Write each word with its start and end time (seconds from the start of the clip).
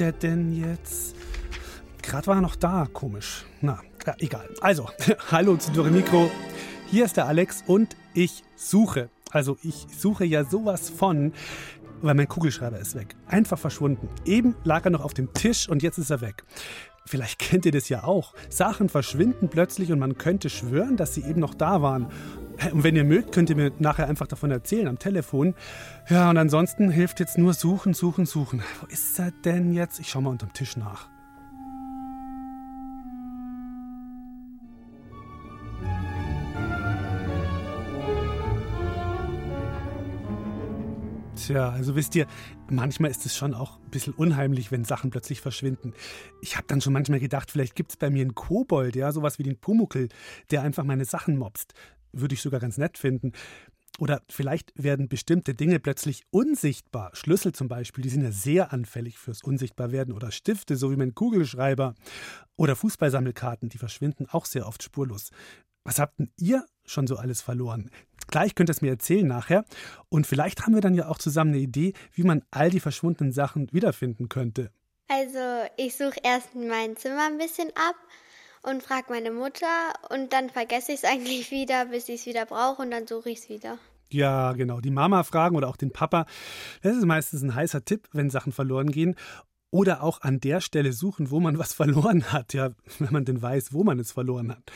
Der 0.00 0.12
denn 0.12 0.52
jetzt? 0.52 1.14
Gerade 2.02 2.26
war 2.26 2.36
er 2.36 2.40
noch 2.40 2.56
da, 2.56 2.88
komisch. 2.92 3.44
Na, 3.60 3.80
ja, 4.06 4.14
egal. 4.18 4.48
Also, 4.60 4.88
hallo 5.30 5.56
zu 5.56 5.70
Dore 5.72 5.90
Mikro. 5.90 6.30
Hier 6.86 7.04
ist 7.04 7.16
der 7.16 7.26
Alex 7.26 7.62
und 7.66 7.96
ich 8.14 8.42
suche. 8.56 9.10
Also, 9.30 9.58
ich 9.62 9.86
suche 9.96 10.24
ja 10.24 10.44
sowas 10.44 10.88
von, 10.88 11.32
weil 12.00 12.14
mein 12.14 12.28
Kugelschreiber 12.28 12.78
ist 12.78 12.94
weg. 12.94 13.14
Einfach 13.26 13.58
verschwunden. 13.58 14.08
Eben 14.24 14.56
lag 14.64 14.84
er 14.86 14.90
noch 14.90 15.04
auf 15.04 15.14
dem 15.14 15.32
Tisch 15.34 15.68
und 15.68 15.82
jetzt 15.82 15.98
ist 15.98 16.10
er 16.10 16.22
weg. 16.22 16.44
Vielleicht 17.04 17.38
kennt 17.38 17.66
ihr 17.66 17.72
das 17.72 17.88
ja 17.88 18.04
auch. 18.04 18.34
Sachen 18.48 18.88
verschwinden 18.88 19.48
plötzlich 19.48 19.92
und 19.92 19.98
man 19.98 20.16
könnte 20.16 20.48
schwören, 20.48 20.96
dass 20.96 21.14
sie 21.14 21.22
eben 21.22 21.40
noch 21.40 21.54
da 21.54 21.82
waren. 21.82 22.06
Und 22.72 22.84
wenn 22.84 22.94
ihr 22.94 23.04
mögt, 23.04 23.32
könnt 23.32 23.48
ihr 23.50 23.56
mir 23.56 23.72
nachher 23.78 24.06
einfach 24.06 24.26
davon 24.26 24.50
erzählen 24.50 24.86
am 24.86 24.98
Telefon. 24.98 25.54
Ja, 26.08 26.28
und 26.28 26.36
ansonsten 26.36 26.90
hilft 26.90 27.20
jetzt 27.20 27.38
nur 27.38 27.54
suchen, 27.54 27.94
suchen, 27.94 28.26
suchen. 28.26 28.62
Wo 28.80 28.86
ist 28.86 29.18
er 29.18 29.30
denn 29.44 29.72
jetzt? 29.72 29.98
Ich 29.98 30.10
schau 30.10 30.20
mal 30.20 30.30
unterm 30.30 30.52
Tisch 30.52 30.76
nach. 30.76 31.08
Tja, 41.36 41.70
also 41.70 41.96
wisst 41.96 42.14
ihr, 42.14 42.26
manchmal 42.68 43.10
ist 43.10 43.24
es 43.24 43.34
schon 43.34 43.54
auch 43.54 43.78
ein 43.78 43.90
bisschen 43.90 44.12
unheimlich, 44.12 44.70
wenn 44.70 44.84
Sachen 44.84 45.10
plötzlich 45.10 45.40
verschwinden. 45.40 45.94
Ich 46.42 46.56
habe 46.56 46.66
dann 46.68 46.82
schon 46.82 46.92
manchmal 46.92 47.18
gedacht, 47.18 47.50
vielleicht 47.50 47.74
gibt 47.74 47.92
es 47.92 47.96
bei 47.96 48.10
mir 48.10 48.20
einen 48.20 48.34
Kobold, 48.34 48.94
ja, 48.94 49.10
sowas 49.10 49.38
wie 49.38 49.42
den 49.44 49.56
Pumuckel, 49.56 50.10
der 50.50 50.62
einfach 50.62 50.84
meine 50.84 51.06
Sachen 51.06 51.38
mobst. 51.38 51.72
Würde 52.12 52.34
ich 52.34 52.42
sogar 52.42 52.60
ganz 52.60 52.78
nett 52.78 52.98
finden. 52.98 53.32
Oder 53.98 54.22
vielleicht 54.30 54.72
werden 54.82 55.08
bestimmte 55.08 55.54
Dinge 55.54 55.78
plötzlich 55.78 56.22
unsichtbar. 56.30 57.10
Schlüssel 57.14 57.52
zum 57.52 57.68
Beispiel, 57.68 58.02
die 58.02 58.08
sind 58.08 58.22
ja 58.22 58.32
sehr 58.32 58.72
anfällig 58.72 59.18
fürs 59.18 59.42
Unsichtbarwerden. 59.42 60.14
Oder 60.14 60.30
Stifte, 60.30 60.76
so 60.76 60.90
wie 60.90 60.96
mein 60.96 61.14
Kugelschreiber. 61.14 61.94
Oder 62.56 62.76
Fußballsammelkarten, 62.76 63.68
die 63.68 63.78
verschwinden 63.78 64.26
auch 64.30 64.46
sehr 64.46 64.66
oft 64.66 64.82
spurlos. 64.82 65.30
Was 65.84 65.98
habt 65.98 66.18
denn 66.18 66.30
ihr 66.38 66.64
schon 66.84 67.06
so 67.06 67.16
alles 67.16 67.42
verloren? 67.42 67.90
Gleich 68.28 68.54
könnt 68.54 68.70
ihr 68.70 68.72
es 68.72 68.82
mir 68.82 68.90
erzählen 68.90 69.26
nachher. 69.26 69.64
Und 70.08 70.26
vielleicht 70.26 70.62
haben 70.62 70.74
wir 70.74 70.82
dann 70.82 70.94
ja 70.94 71.08
auch 71.08 71.18
zusammen 71.18 71.52
eine 71.52 71.60
Idee, 71.60 71.92
wie 72.12 72.22
man 72.22 72.42
all 72.50 72.70
die 72.70 72.80
verschwundenen 72.80 73.32
Sachen 73.32 73.72
wiederfinden 73.72 74.28
könnte. 74.28 74.70
Also 75.08 75.38
ich 75.76 75.96
suche 75.96 76.20
erst 76.22 76.54
mein 76.54 76.96
Zimmer 76.96 77.26
ein 77.26 77.38
bisschen 77.38 77.68
ab 77.70 77.96
und 78.62 78.82
frage 78.82 79.06
meine 79.10 79.30
Mutter 79.30 79.66
und 80.10 80.32
dann 80.32 80.50
vergesse 80.50 80.92
ich 80.92 80.98
es 81.02 81.04
eigentlich 81.10 81.50
wieder, 81.50 81.86
bis 81.86 82.08
ich 82.08 82.20
es 82.20 82.26
wieder 82.26 82.46
brauche 82.46 82.82
und 82.82 82.90
dann 82.90 83.06
suche 83.06 83.30
ich 83.30 83.38
es 83.40 83.48
wieder. 83.48 83.78
Ja, 84.10 84.52
genau. 84.52 84.80
Die 84.80 84.90
Mama 84.90 85.22
fragen 85.22 85.56
oder 85.56 85.68
auch 85.68 85.76
den 85.76 85.92
Papa. 85.92 86.26
Das 86.82 86.96
ist 86.96 87.06
meistens 87.06 87.42
ein 87.42 87.54
heißer 87.54 87.84
Tipp, 87.84 88.08
wenn 88.12 88.28
Sachen 88.28 88.52
verloren 88.52 88.90
gehen. 88.90 89.14
Oder 89.72 90.02
auch 90.02 90.22
an 90.22 90.40
der 90.40 90.60
Stelle 90.60 90.92
suchen, 90.92 91.30
wo 91.30 91.38
man 91.38 91.58
was 91.58 91.72
verloren 91.74 92.32
hat. 92.32 92.52
Ja, 92.54 92.70
wenn 92.98 93.12
man 93.12 93.24
denn 93.24 93.40
weiß, 93.40 93.72
wo 93.72 93.84
man 93.84 94.00
es 94.00 94.12
verloren 94.12 94.50
hat. 94.50 94.72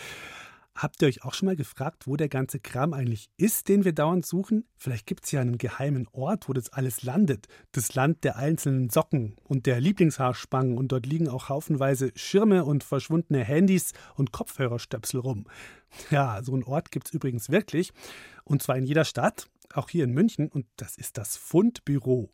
Habt 0.75 1.01
ihr 1.03 1.09
euch 1.09 1.23
auch 1.23 1.35
schon 1.35 1.47
mal 1.47 1.55
gefragt, 1.55 2.09
wo 2.09 2.17
der 2.17 2.29
ganze 2.29 2.59
Kram 2.59 2.95
eigentlich 2.95 3.31
ist, 3.37 3.69
den 3.69 3.85
wir 3.85 3.93
dauernd 3.93 4.27
suchen? 4.27 4.65
Vielleicht 4.77 5.07
gibt 5.07 5.25
es 5.25 5.31
ja 5.31 5.41
einen 5.41 5.57
geheimen 5.57 6.09
Ort, 6.11 6.49
wo 6.49 6.53
das 6.53 6.73
alles 6.73 7.05
landet. 7.05 7.47
Das 7.71 7.95
Land 7.95 8.25
der 8.25 8.37
einzelnen 8.37 8.91
Socken 8.91 9.37
und 9.45 9.67
der 9.67 9.81
Lieblingshaarspangen. 9.81 10.77
Und 10.77 10.89
dort 10.89 11.07
liegen 11.07 11.29
auch 11.29 11.49
haufenweise 11.49 12.11
Schirme 12.17 12.65
und 12.65 12.83
verschwundene 12.83 13.45
Handys 13.45 13.93
und 14.17 14.33
Kopfhörerstöpsel 14.33 15.21
rum. 15.21 15.47
Ja, 16.11 16.43
so 16.43 16.55
einen 16.55 16.65
Ort 16.65 16.91
gibt 16.91 17.07
es 17.07 17.15
übrigens 17.15 17.51
wirklich. 17.51 17.93
Und 18.43 18.61
zwar 18.61 18.77
in 18.77 18.85
jeder 18.85 19.05
Stadt, 19.05 19.49
auch 19.75 19.89
hier 19.89 20.03
in 20.03 20.13
München. 20.13 20.49
Und 20.49 20.67
das 20.77 20.97
ist 20.97 21.19
das 21.19 21.37
Fundbüro. 21.37 22.31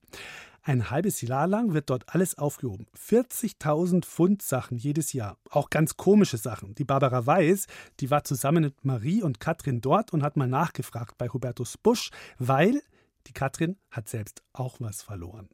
Ein 0.63 0.91
halbes 0.91 1.23
Jahr 1.23 1.47
lang 1.47 1.73
wird 1.73 1.89
dort 1.89 2.05
alles 2.15 2.37
aufgehoben. 2.37 2.87
40.000 2.99 4.05
Pfund 4.05 4.43
Sachen 4.43 4.77
jedes 4.77 5.15
Jahr. 5.15 5.39
Auch 5.49 5.71
ganz 5.71 5.97
komische 5.97 6.37
Sachen. 6.37 6.75
Die 6.75 6.85
Barbara 6.85 7.25
Weiß, 7.25 7.67
die 8.01 8.11
war 8.11 8.25
zusammen 8.25 8.65
mit 8.65 8.85
Marie 8.85 9.23
und 9.23 9.41
Katrin 9.41 9.81
dort 9.81 10.13
und 10.13 10.23
hat 10.23 10.37
mal 10.37 10.49
nachgefragt 10.49 11.17
bei 11.17 11.29
Hubertus 11.29 11.79
Busch, 11.79 12.11
weil 12.39 12.83
die 13.27 13.33
Katrin 13.33 13.79
hat 13.91 14.09
selbst 14.09 14.43
auch 14.53 14.77
was 14.81 15.03
verloren. 15.03 15.49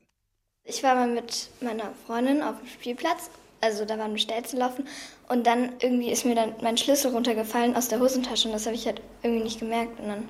Ich 0.64 0.82
war 0.82 0.96
mal 0.96 1.08
mit 1.08 1.50
meiner 1.60 1.92
Freundin 2.06 2.42
auf 2.42 2.58
dem 2.58 2.66
Spielplatz. 2.66 3.30
Also 3.60 3.84
da 3.84 3.98
waren 3.98 4.12
wir 4.12 4.18
Stelzen 4.18 4.58
laufen 4.58 4.86
und 5.28 5.46
dann 5.46 5.72
irgendwie 5.80 6.10
ist 6.10 6.24
mir 6.24 6.34
dann 6.34 6.54
mein 6.60 6.76
Schlüssel 6.76 7.12
runtergefallen 7.12 7.74
aus 7.74 7.88
der 7.88 8.00
Hosentasche 8.00 8.48
und 8.48 8.54
das 8.54 8.66
habe 8.66 8.76
ich 8.76 8.86
halt 8.86 9.00
irgendwie 9.22 9.44
nicht 9.44 9.60
gemerkt. 9.60 9.98
Und 10.00 10.08
dann, 10.08 10.28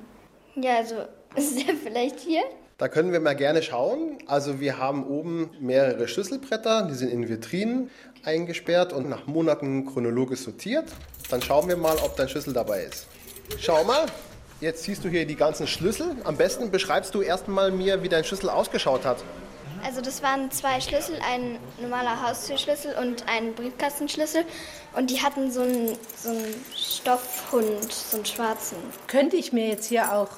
ja, 0.55 0.77
also 0.77 0.95
ist 1.35 1.67
der 1.67 1.75
vielleicht 1.75 2.19
hier? 2.19 2.43
Da 2.77 2.89
können 2.89 3.11
wir 3.11 3.19
mal 3.19 3.35
gerne 3.35 3.63
schauen. 3.63 4.19
Also 4.27 4.59
wir 4.59 4.77
haben 4.77 5.07
oben 5.07 5.49
mehrere 5.59 6.07
Schlüsselbretter, 6.07 6.83
die 6.83 6.93
sind 6.93 7.11
in 7.11 7.27
Vitrinen 7.27 7.89
eingesperrt 8.23 8.93
und 8.93 9.09
nach 9.09 9.25
Monaten 9.25 9.87
chronologisch 9.87 10.41
sortiert. 10.41 10.85
Dann 11.31 11.41
schauen 11.41 11.67
wir 11.67 11.75
mal, 11.75 11.97
ob 12.05 12.15
dein 12.17 12.29
Schlüssel 12.29 12.53
dabei 12.53 12.83
ist. 12.83 13.07
Schau 13.57 13.83
mal, 13.83 14.05
jetzt 14.61 14.83
siehst 14.83 15.03
du 15.03 15.09
hier 15.09 15.25
die 15.25 15.35
ganzen 15.35 15.65
Schlüssel. 15.65 16.17
Am 16.23 16.37
besten 16.37 16.69
beschreibst 16.69 17.15
du 17.15 17.21
erstmal 17.21 17.71
mir, 17.71 18.03
wie 18.03 18.09
dein 18.09 18.23
Schlüssel 18.23 18.51
ausgeschaut 18.51 19.05
hat. 19.05 19.23
Also 19.83 20.01
das 20.01 20.21
waren 20.21 20.51
zwei 20.51 20.79
Schlüssel, 20.79 21.15
ein 21.27 21.57
normaler 21.81 22.27
Haustürschlüssel 22.27 22.93
und 23.01 23.27
ein 23.27 23.55
Briefkastenschlüssel. 23.55 24.43
Und 24.95 25.09
die 25.09 25.19
hatten 25.23 25.49
so 25.51 25.61
einen, 25.61 25.97
so 26.15 26.29
einen 26.29 26.53
Stoffhund, 26.75 27.91
so 27.91 28.17
einen 28.17 28.25
schwarzen. 28.27 28.77
Könnte 29.07 29.35
ich 29.35 29.51
mir 29.51 29.67
jetzt 29.67 29.87
hier 29.87 30.13
auch 30.13 30.29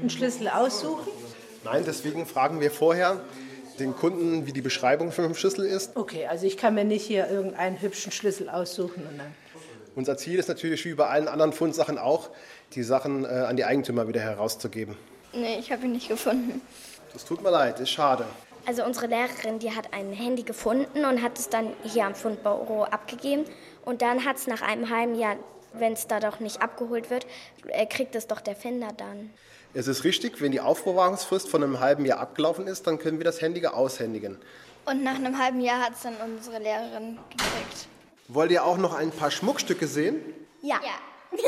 einen 0.00 0.10
Schlüssel 0.10 0.48
aussuchen? 0.48 1.08
Nein, 1.70 1.84
deswegen 1.86 2.24
fragen 2.24 2.60
wir 2.60 2.70
vorher 2.70 3.20
den 3.78 3.94
Kunden, 3.94 4.46
wie 4.46 4.52
die 4.52 4.62
Beschreibung 4.62 5.12
von 5.12 5.24
dem 5.24 5.34
Schlüssel 5.34 5.66
ist. 5.66 5.96
Okay, 5.96 6.26
also 6.26 6.46
ich 6.46 6.56
kann 6.56 6.74
mir 6.74 6.84
nicht 6.84 7.04
hier 7.04 7.28
irgendeinen 7.28 7.80
hübschen 7.80 8.10
Schlüssel 8.10 8.48
aussuchen 8.48 9.06
und 9.06 9.18
dann. 9.18 9.34
Unser 9.94 10.16
Ziel 10.16 10.38
ist 10.38 10.48
natürlich 10.48 10.84
wie 10.84 10.94
bei 10.94 11.06
allen 11.08 11.28
anderen 11.28 11.52
Fundsachen 11.52 11.98
auch, 11.98 12.30
die 12.74 12.82
Sachen 12.82 13.24
äh, 13.24 13.28
an 13.28 13.56
die 13.56 13.64
Eigentümer 13.64 14.08
wieder 14.08 14.20
herauszugeben. 14.20 14.96
Nee, 15.32 15.58
ich 15.58 15.70
habe 15.70 15.84
ihn 15.84 15.92
nicht 15.92 16.08
gefunden. 16.08 16.60
Das 17.12 17.24
tut 17.24 17.42
mir 17.42 17.50
leid, 17.50 17.80
ist 17.80 17.90
schade. 17.90 18.24
Also 18.64 18.84
unsere 18.84 19.06
Lehrerin, 19.06 19.58
die 19.58 19.72
hat 19.72 19.92
ein 19.92 20.12
Handy 20.12 20.42
gefunden 20.42 21.04
und 21.04 21.22
hat 21.22 21.38
es 21.38 21.48
dann 21.48 21.72
hier 21.82 22.06
am 22.06 22.14
Fundbüro 22.14 22.84
abgegeben. 22.84 23.44
Und 23.84 24.02
dann 24.02 24.24
hat 24.24 24.36
es 24.36 24.46
nach 24.46 24.62
einem 24.62 24.88
halben 24.90 25.14
Jahr, 25.18 25.36
wenn 25.72 25.94
es 25.94 26.06
da 26.06 26.20
doch 26.20 26.40
nicht 26.40 26.62
abgeholt 26.62 27.10
wird, 27.10 27.26
äh, 27.66 27.86
kriegt 27.86 28.14
es 28.14 28.26
doch 28.26 28.40
der 28.40 28.56
Finder 28.56 28.88
dann. 28.96 29.30
Es 29.78 29.86
ist 29.86 30.02
richtig, 30.02 30.40
wenn 30.40 30.50
die 30.50 30.60
Aufbewahrungsfrist 30.60 31.48
von 31.48 31.62
einem 31.62 31.78
halben 31.78 32.04
Jahr 32.04 32.18
abgelaufen 32.18 32.66
ist, 32.66 32.88
dann 32.88 32.98
können 32.98 33.18
wir 33.18 33.24
das 33.24 33.40
Handy 33.40 33.64
aushändigen. 33.64 34.36
Und 34.86 35.04
nach 35.04 35.14
einem 35.14 35.38
halben 35.38 35.60
Jahr 35.60 35.78
hat 35.78 35.92
es 35.92 36.02
dann 36.02 36.16
unsere 36.16 36.58
Lehrerin 36.58 37.16
gekriegt. 37.30 37.86
Wollt 38.26 38.50
ihr 38.50 38.64
auch 38.64 38.76
noch 38.76 38.92
ein 38.92 39.12
paar 39.12 39.30
Schmuckstücke 39.30 39.86
sehen? 39.86 40.16
Ja. 40.62 40.80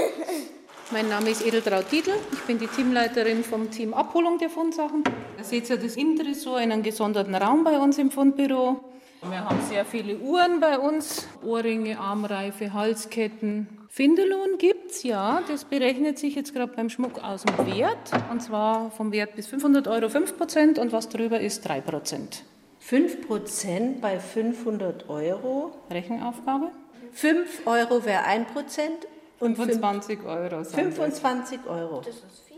Mein 0.93 1.08
Name 1.08 1.31
ist 1.31 1.44
Edeltraut 1.44 1.90
Tiedl. 1.90 2.12
Ich 2.32 2.38
bin 2.43 2.60
die 2.60 2.69
Teamleiterin 2.69 3.43
vom 3.43 3.69
Team 3.69 3.94
Abholung 3.94 4.38
der 4.38 4.49
Fundsachen. 4.49 5.02
Ihr 5.37 5.43
seht 5.43 5.69
ja 5.69 5.75
das 5.75 5.96
Innenressort 5.96 6.62
in 6.62 6.70
einem 6.70 6.84
gesonderten 6.84 7.34
Raum 7.34 7.64
bei 7.64 7.78
uns 7.78 7.99
im 7.99 8.12
Fundbüro. 8.12 8.78
Wir 9.22 9.44
haben 9.44 9.61
sehr 9.69 9.84
viele 9.84 10.17
Uhren 10.19 10.61
bei 10.61 10.78
uns, 10.78 11.28
Ohrringe, 11.44 11.99
Armreife, 11.99 12.72
Halsketten. 12.72 13.69
Finderlohn 13.88 14.56
gibt's 14.56 15.02
ja, 15.02 15.43
das 15.46 15.64
berechnet 15.67 16.19
sich 16.19 16.34
jetzt 16.37 16.55
gerade 16.55 16.72
beim 16.75 16.88
Schmuck 16.88 17.22
aus 17.22 17.43
dem 17.43 17.67
Wert. 17.67 18.12
Und 18.31 18.40
zwar 18.40 18.90
vom 18.93 19.12
Wert 19.12 19.37
bis 19.37 19.46
500 19.49 19.88
Euro 19.88 20.08
5 20.08 20.38
Prozent 20.38 20.78
und 20.78 20.93
was 20.93 21.11
drüber 21.11 21.38
ist 21.38 21.69
3 21.69 21.82
Prozent. 21.82 22.44
5 22.78 23.26
Prozent 23.26 24.00
bei 24.00 24.19
500 24.19 25.11
Euro. 25.11 25.72
Rechenaufgabe? 25.90 26.70
5 27.12 27.67
Euro 27.67 28.05
wäre 28.06 28.25
1 28.25 28.52
Prozent 28.52 29.06
und 29.38 29.56
25 29.56 30.25
Euro. 30.25 30.64
sind 30.64 30.64
das. 30.64 30.72
25 30.72 31.61
Euro. 31.69 32.00
Das 32.00 32.14
ist 32.14 32.25
viel. 32.49 32.50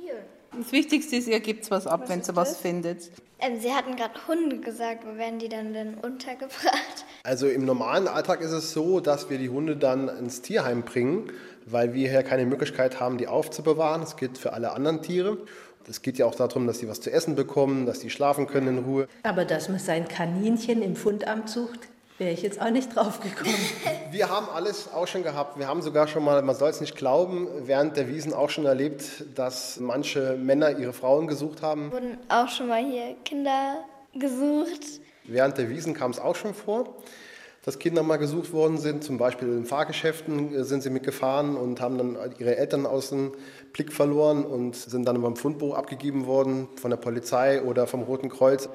Das 0.56 0.70
Wichtigste 0.70 1.16
ist, 1.16 1.28
ihr 1.28 1.40
gebt 1.40 1.70
was 1.70 1.86
ab, 1.86 2.08
wenn 2.08 2.20
ihr 2.20 2.36
was 2.36 2.58
findet. 2.58 3.10
Ähm, 3.40 3.58
Sie 3.60 3.72
hatten 3.72 3.96
gerade 3.96 4.14
Hunde 4.28 4.58
gesagt, 4.58 5.04
wo 5.06 5.16
werden 5.16 5.38
die 5.38 5.48
dann 5.48 5.72
denn 5.72 5.94
untergebracht? 5.94 7.04
Also 7.24 7.48
im 7.48 7.64
normalen 7.64 8.08
Alltag 8.08 8.40
ist 8.40 8.52
es 8.52 8.72
so, 8.72 9.00
dass 9.00 9.30
wir 9.30 9.38
die 9.38 9.48
Hunde 9.48 9.76
dann 9.76 10.08
ins 10.08 10.42
Tierheim 10.42 10.82
bringen, 10.82 11.32
weil 11.66 11.94
wir 11.94 12.10
hier 12.10 12.22
keine 12.22 12.46
Möglichkeit 12.46 13.00
haben, 13.00 13.16
die 13.16 13.28
aufzubewahren. 13.28 14.00
Das 14.00 14.16
gilt 14.16 14.38
für 14.38 14.52
alle 14.52 14.72
anderen 14.72 15.02
Tiere. 15.02 15.38
Es 15.88 16.02
geht 16.02 16.18
ja 16.18 16.26
auch 16.26 16.34
darum, 16.34 16.66
dass 16.66 16.78
sie 16.78 16.88
was 16.88 17.00
zu 17.00 17.10
essen 17.10 17.34
bekommen, 17.34 17.86
dass 17.86 18.00
sie 18.00 18.10
schlafen 18.10 18.46
können 18.46 18.78
in 18.78 18.84
Ruhe. 18.84 19.08
Aber 19.22 19.44
dass 19.44 19.68
man 19.68 19.78
sein 19.78 20.06
Kaninchen 20.06 20.82
im 20.82 20.96
Fundamt 20.96 21.48
sucht, 21.48 21.80
wäre 22.22 22.32
ich 22.32 22.42
jetzt 22.42 22.60
auch 22.60 22.70
nicht 22.70 22.94
drauf 22.94 23.20
gekommen. 23.20 23.54
Wir 24.10 24.28
haben 24.28 24.48
alles 24.48 24.92
auch 24.92 25.06
schon 25.06 25.22
gehabt. 25.22 25.58
Wir 25.58 25.66
haben 25.66 25.82
sogar 25.82 26.06
schon 26.06 26.24
mal, 26.24 26.40
man 26.42 26.54
soll 26.54 26.70
es 26.70 26.80
nicht 26.80 26.96
glauben, 26.96 27.48
während 27.64 27.96
der 27.96 28.08
Wiesen 28.08 28.32
auch 28.32 28.50
schon 28.50 28.64
erlebt, 28.64 29.24
dass 29.34 29.80
manche 29.80 30.36
Männer 30.36 30.78
ihre 30.78 30.92
Frauen 30.92 31.26
gesucht 31.26 31.62
haben. 31.62 31.90
Wurden 31.90 32.18
auch 32.28 32.48
schon 32.48 32.68
mal 32.68 32.84
hier 32.84 33.16
Kinder 33.24 33.78
gesucht. 34.14 35.00
Während 35.24 35.58
der 35.58 35.68
Wiesen 35.68 35.94
kam 35.94 36.10
es 36.10 36.20
auch 36.20 36.36
schon 36.36 36.54
vor, 36.54 36.94
dass 37.64 37.78
Kinder 37.78 38.02
mal 38.02 38.18
gesucht 38.18 38.52
worden 38.52 38.78
sind. 38.78 39.02
Zum 39.02 39.18
Beispiel 39.18 39.48
in 39.48 39.64
Fahrgeschäften 39.64 40.54
äh, 40.54 40.64
sind 40.64 40.82
sie 40.82 40.90
mitgefahren 40.90 41.56
und 41.56 41.80
haben 41.80 41.98
dann 41.98 42.18
ihre 42.38 42.56
Eltern 42.56 42.86
aus 42.86 43.08
dem 43.08 43.32
Blick 43.72 43.92
verloren 43.92 44.44
und 44.44 44.76
sind 44.76 45.06
dann 45.06 45.20
beim 45.22 45.36
Fundbuch 45.36 45.74
abgegeben 45.74 46.26
worden 46.26 46.68
von 46.76 46.90
der 46.90 46.98
Polizei 46.98 47.62
oder 47.62 47.86
vom 47.86 48.02
Roten 48.02 48.28
Kreuz. 48.28 48.68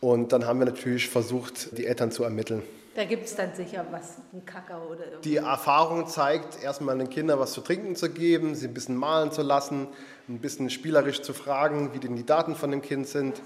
Und 0.00 0.32
dann 0.32 0.46
haben 0.46 0.58
wir 0.58 0.66
natürlich 0.66 1.08
versucht, 1.08 1.76
die 1.78 1.86
Eltern 1.86 2.10
zu 2.10 2.24
ermitteln. 2.24 2.62
Da 2.94 3.04
gibt 3.04 3.26
es 3.26 3.36
dann 3.36 3.54
sicher 3.54 3.84
was, 3.90 4.16
ein 4.32 4.44
Kakao 4.46 4.86
oder 4.86 5.00
irgendwas. 5.00 5.20
Die 5.20 5.36
Erfahrung 5.36 6.06
zeigt, 6.06 6.62
erstmal 6.62 6.96
den 6.96 7.10
Kindern 7.10 7.38
was 7.38 7.52
zu 7.52 7.60
trinken 7.60 7.94
zu 7.94 8.08
geben, 8.10 8.54
sie 8.54 8.68
ein 8.68 8.74
bisschen 8.74 8.96
malen 8.96 9.32
zu 9.32 9.42
lassen, 9.42 9.88
ein 10.28 10.38
bisschen 10.38 10.70
spielerisch 10.70 11.20
zu 11.20 11.34
fragen, 11.34 11.92
wie 11.92 11.98
denn 11.98 12.16
die 12.16 12.24
Daten 12.24 12.56
von 12.56 12.70
dem 12.70 12.80
Kind 12.80 13.06
sind. 13.06 13.42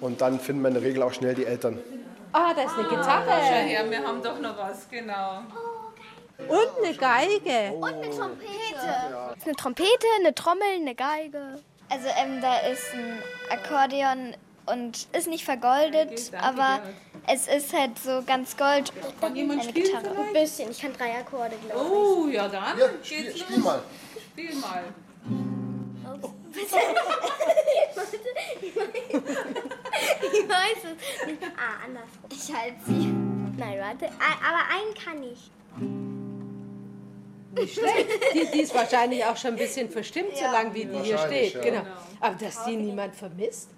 Und 0.00 0.20
dann 0.20 0.38
finden 0.38 0.60
wir 0.60 0.68
in 0.68 0.74
der 0.74 0.82
Regel 0.82 1.02
auch 1.02 1.14
schnell 1.14 1.34
die 1.34 1.46
Eltern. 1.46 1.78
Ah, 2.32 2.52
da 2.54 2.62
ist 2.62 2.74
eine 2.74 2.88
Schau 2.90 2.96
Gitarre 2.96 3.30
her, 3.40 3.90
wir 3.90 4.04
haben 4.06 4.22
doch 4.22 4.38
noch 4.38 4.56
was, 4.58 4.88
genau. 4.90 5.42
und 6.46 6.84
eine 6.84 6.94
Geige. 6.94 7.72
Und 7.74 7.94
eine 7.94 8.10
Trompete. 8.10 9.36
Eine 9.44 9.56
Trompete, 9.56 10.06
eine 10.18 10.34
Trommel, 10.34 10.62
eine 10.76 10.94
Geige. 10.94 11.58
Also 11.88 12.06
ähm, 12.22 12.40
da 12.42 12.58
ist 12.70 12.92
ein 12.92 13.18
Akkordeon 13.50 14.36
und 14.72 15.06
ist 15.16 15.26
nicht 15.28 15.44
vergoldet, 15.44 16.32
aber 16.40 16.80
es 17.26 17.46
ist 17.46 17.72
halt 17.72 17.98
so 17.98 18.22
ganz 18.26 18.56
gold. 18.56 18.92
Kann 19.20 19.36
jemand 19.36 19.60
Eine 19.62 19.70
spielen? 19.70 19.86
Gitarre. 20.02 20.16
Ein 20.18 20.32
bisschen. 20.32 20.70
Ich 20.70 20.80
kann 20.80 20.92
drei 20.92 21.18
Akkorde, 21.18 21.56
glaube 21.66 21.84
ich. 21.84 21.90
Oh, 21.92 22.28
ja 22.28 22.48
dann. 22.48 22.78
Ja, 22.78 22.86
spiel, 23.02 23.24
geht's 23.24 23.40
spiel 23.40 23.58
mal. 23.58 23.82
Spiel 24.32 24.54
mal. 24.56 24.84
Ich 30.22 30.48
weiß 30.48 30.78
es 30.84 31.26
nicht. 31.26 31.42
Ah, 31.56 31.84
andersrum. 31.84 32.24
Ich 32.30 32.54
halte 32.54 32.76
sie. 32.86 33.12
Nein, 33.56 33.78
warte. 33.78 34.06
Ah, 34.18 34.36
Aber 34.48 34.62
einen 34.74 34.94
kann 34.94 35.22
ich. 35.22 35.50
Die, 38.34 38.46
die 38.52 38.60
ist 38.60 38.74
wahrscheinlich 38.74 39.24
auch 39.24 39.36
schon 39.36 39.50
ein 39.52 39.56
bisschen 39.56 39.90
verstimmt, 39.90 40.36
so 40.36 40.44
lange 40.44 40.72
wie 40.72 40.84
die 40.84 40.98
hier 41.00 41.18
steht. 41.18 41.54
ja. 41.54 41.60
Genau. 41.60 41.82
Aber 42.20 42.36
dass 42.36 42.64
die 42.64 42.76
niemand 42.76 43.14
vermisst. 43.16 43.70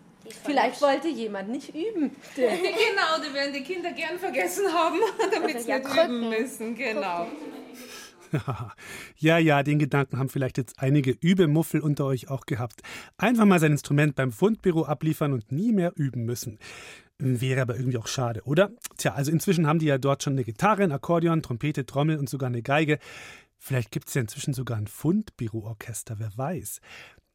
Vielleicht 0.44 0.80
wollte 0.82 1.08
jemand 1.08 1.48
nicht 1.50 1.70
üben. 1.70 2.10
Genau, 2.36 3.26
die 3.26 3.34
werden 3.34 3.52
die 3.52 3.62
Kinder 3.62 3.92
gern 3.92 4.18
vergessen 4.18 4.72
haben, 4.72 4.98
damit 5.32 5.62
sie 5.62 5.68
ja 5.68 5.78
nicht 5.78 5.88
Krücken. 5.88 6.16
üben 6.18 6.28
müssen. 6.30 6.74
Genau. 6.74 7.26
Ja, 9.18 9.36
ja, 9.36 9.62
den 9.62 9.78
Gedanken 9.78 10.18
haben 10.18 10.30
vielleicht 10.30 10.56
jetzt 10.56 10.78
einige 10.78 11.10
Übemuffel 11.10 11.80
unter 11.80 12.06
euch 12.06 12.30
auch 12.30 12.46
gehabt. 12.46 12.80
Einfach 13.18 13.44
mal 13.44 13.60
sein 13.60 13.72
Instrument 13.72 14.14
beim 14.14 14.32
Fundbüro 14.32 14.84
abliefern 14.84 15.34
und 15.34 15.52
nie 15.52 15.70
mehr 15.70 15.92
üben 15.96 16.24
müssen. 16.24 16.58
Wäre 17.18 17.60
aber 17.60 17.76
irgendwie 17.76 17.98
auch 17.98 18.06
schade, 18.06 18.40
oder? 18.44 18.70
Tja, 18.96 19.12
also 19.12 19.30
inzwischen 19.30 19.66
haben 19.66 19.78
die 19.78 19.86
ja 19.86 19.98
dort 19.98 20.22
schon 20.22 20.32
eine 20.32 20.44
Gitarre, 20.44 20.82
ein 20.82 20.92
Akkordeon, 20.92 21.42
Trompete, 21.42 21.84
Trommel 21.84 22.18
und 22.18 22.28
sogar 22.28 22.48
eine 22.48 22.62
Geige. 22.62 22.98
Vielleicht 23.64 23.92
gibt 23.92 24.08
es 24.08 24.14
ja 24.14 24.22
inzwischen 24.22 24.54
sogar 24.54 24.76
ein 24.76 24.88
Fundbüroorchester, 24.88 26.18
wer 26.18 26.36
weiß. 26.36 26.80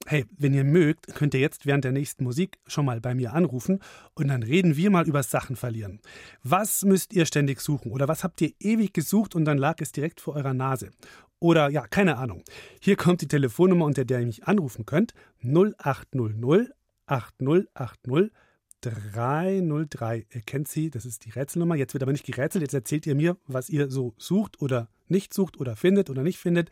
Hey, 0.05 0.25
wenn 0.37 0.53
ihr 0.53 0.65
mögt, 0.65 1.07
könnt 1.15 1.33
ihr 1.33 1.39
jetzt 1.39 1.65
während 1.65 1.85
der 1.85 1.93
nächsten 1.93 2.25
Musik 2.25 2.59
schon 2.67 2.83
mal 2.83 2.99
bei 2.99 3.15
mir 3.15 3.31
anrufen 3.31 3.79
und 4.13 4.27
dann 4.27 4.43
reden 4.43 4.75
wir 4.75 4.89
mal 4.89 5.07
über 5.07 5.23
Sachen 5.23 5.55
verlieren. 5.55 6.01
Was 6.43 6.83
müsst 6.83 7.13
ihr 7.13 7.25
ständig 7.25 7.61
suchen 7.61 7.93
oder 7.93 8.09
was 8.09 8.25
habt 8.25 8.41
ihr 8.41 8.51
ewig 8.59 8.93
gesucht 8.93 9.35
und 9.35 9.45
dann 9.45 9.57
lag 9.57 9.77
es 9.79 9.93
direkt 9.93 10.19
vor 10.19 10.35
eurer 10.35 10.53
Nase? 10.53 10.91
Oder 11.39 11.69
ja, 11.69 11.87
keine 11.87 12.17
Ahnung. 12.17 12.43
Hier 12.81 12.97
kommt 12.97 13.21
die 13.21 13.29
Telefonnummer, 13.29 13.85
unter 13.85 14.03
der 14.03 14.19
ihr 14.19 14.25
mich 14.25 14.43
anrufen 14.43 14.85
könnt. 14.85 15.13
0800 15.41 16.73
8080 17.05 18.31
303. 18.91 20.25
Ihr 20.33 20.41
kennt 20.41 20.67
sie, 20.67 20.89
das 20.89 21.05
ist 21.05 21.25
die 21.25 21.29
Rätselnummer. 21.31 21.75
Jetzt 21.75 21.93
wird 21.93 22.03
aber 22.03 22.11
nicht 22.11 22.25
gerätselt, 22.25 22.61
jetzt 22.61 22.73
erzählt 22.73 23.05
ihr 23.05 23.15
mir, 23.15 23.37
was 23.47 23.69
ihr 23.69 23.89
so 23.89 24.13
sucht 24.17 24.61
oder 24.61 24.89
nicht 25.07 25.33
sucht 25.33 25.59
oder 25.59 25.75
findet 25.75 26.09
oder 26.09 26.23
nicht 26.23 26.39
findet. 26.39 26.69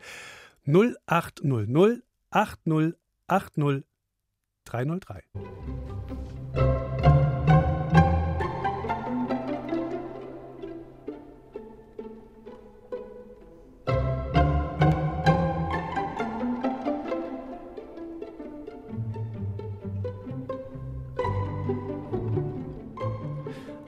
0800 0.66 2.02
80 2.30 2.94
80 3.28 3.84
303. 4.64 5.22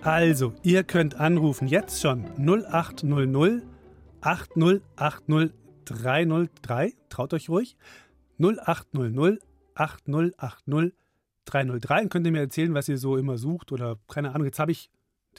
Also, 0.09 0.55
ihr 0.63 0.85
könnt 0.85 1.17
anrufen 1.17 1.69
jetzt 1.69 2.01
schon 2.01 2.25
0800 2.39 3.63
8080 4.23 5.53
303. 5.85 6.95
Traut 7.11 7.35
euch 7.35 7.51
ruhig. 7.51 7.77
0800 8.39 9.39
8080 9.75 10.95
303 11.45 12.01
und 12.01 12.09
könnt 12.09 12.25
ihr 12.25 12.33
mir 12.33 12.41
erzählen, 12.41 12.73
was 12.73 12.89
ihr 12.89 12.97
so 12.97 13.19
immer 13.19 13.37
sucht 13.37 13.71
oder 13.71 13.99
keine 14.09 14.31
Ahnung. 14.31 14.47
Jetzt 14.47 14.59
habe 14.59 14.73
ich 14.73 14.89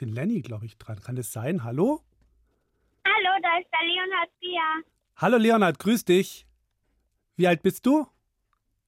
den 0.02 0.10
Lenny, 0.10 0.42
glaube 0.42 0.68
ich, 0.68 0.78
dran. 0.78 1.00
Kann 1.00 1.16
das 1.16 1.34
sein? 1.34 1.64
Hallo? 1.64 2.04
Hallo, 3.06 3.42
da 3.42 3.58
ist 3.58 3.70
der 3.74 3.88
Leonhard 3.88 4.30
Pia. 4.40 4.84
Hallo 5.16 5.38
Leonhard, 5.38 5.80
grüß 5.80 6.06
dich. 6.06 6.46
Wie 7.38 7.48
alt 7.48 7.64
bist 7.64 7.88
du? 7.88 8.06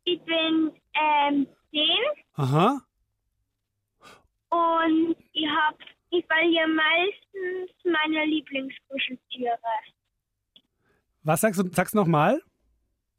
Ich 0.03 0.21
bin 0.21 0.73
ähm, 0.93 1.47
10 1.71 1.81
Aha. 2.35 2.81
Und 4.51 5.15
ich 5.33 5.47
hab, 5.47 5.77
ich 6.11 6.25
verliere 6.25 6.67
meistens 6.67 7.71
meine 7.83 8.25
Lieblingskuscheltiere. 8.25 9.57
Was 11.23 11.41
sagst 11.41 11.59
du? 11.59 11.69
Sag's 11.71 11.93
nochmal. 11.93 12.41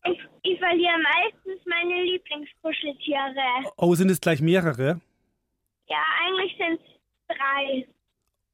Ich, 0.05 0.19
ich 0.43 0.59
verliere 0.59 0.99
meistens 0.99 1.65
meine 1.67 2.03
Lieblingskuscheltiere. 2.03 3.73
Oh, 3.77 3.95
sind 3.95 4.11
es 4.11 4.21
gleich 4.21 4.41
mehrere? 4.41 5.01
Ja, 5.89 6.03
eigentlich 6.25 6.57
sind 6.57 6.81
es 6.81 7.37
drei. 7.37 7.87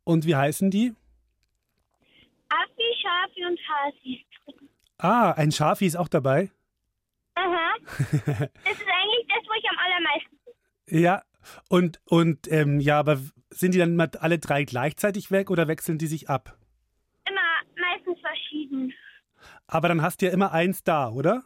Und 0.05 0.25
wie 0.27 0.37
heißen 0.37 0.71
die? 0.71 0.95
Affi, 2.49 2.95
Schafi 3.03 3.45
und 3.45 3.59
Hasi. 3.69 4.27
Ah, 4.99 5.33
ein 5.33 5.53
Schafi 5.53 5.87
ist 5.87 5.97
auch 5.97 6.09
dabei. 6.09 6.51
Aha. 7.35 7.75
Das 7.85 8.01
ist 8.01 8.87
eigentlich 8.89 9.27
das, 9.29 9.45
wo 9.47 9.53
ich 9.57 9.71
am 9.71 9.79
allermeisten 9.79 10.37
Ja. 10.89 11.23
Und, 11.69 12.01
und 12.05 12.51
ähm, 12.51 12.81
ja, 12.81 12.99
aber 12.99 13.19
sind 13.51 13.75
die 13.75 13.79
dann 13.79 13.97
mal 13.97 14.11
alle 14.21 14.39
drei 14.39 14.65
gleichzeitig 14.65 15.31
weg 15.31 15.51
oder 15.51 15.69
wechseln 15.69 15.99
die 15.99 16.07
sich 16.07 16.29
ab? 16.29 16.59
immer 17.29 17.41
meistens 17.81 18.21
verschieden. 18.21 18.93
Aber 19.67 19.89
dann 19.89 20.03
hast 20.03 20.21
du 20.21 20.27
ja 20.27 20.33
immer 20.33 20.53
eins 20.53 20.83
da, 20.83 21.11
oder? 21.11 21.45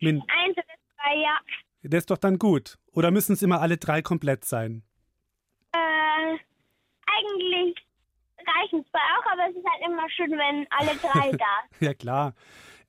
Min 0.00 0.22
Eins 0.22 0.56
oder 0.56 0.64
zwei, 0.96 1.16
ja. 1.16 1.38
das 1.82 1.98
ist 2.00 2.10
doch 2.10 2.18
dann 2.18 2.38
gut. 2.38 2.78
Oder 2.92 3.10
müssen 3.10 3.34
es 3.34 3.42
immer 3.42 3.60
alle 3.60 3.76
drei 3.76 4.02
komplett 4.02 4.44
sein? 4.44 4.82
Äh, 5.72 6.36
eigentlich 7.06 7.76
reichen 8.38 8.84
zwei 8.90 8.98
auch, 8.98 9.32
aber 9.32 9.50
es 9.50 9.56
ist 9.56 9.64
halt 9.64 9.86
immer 9.86 10.10
schön, 10.10 10.32
wenn 10.32 10.66
alle 10.70 10.96
drei 10.98 11.30
da 11.36 11.46
sind. 11.70 11.80
Ja, 11.80 11.94
klar. 11.94 12.34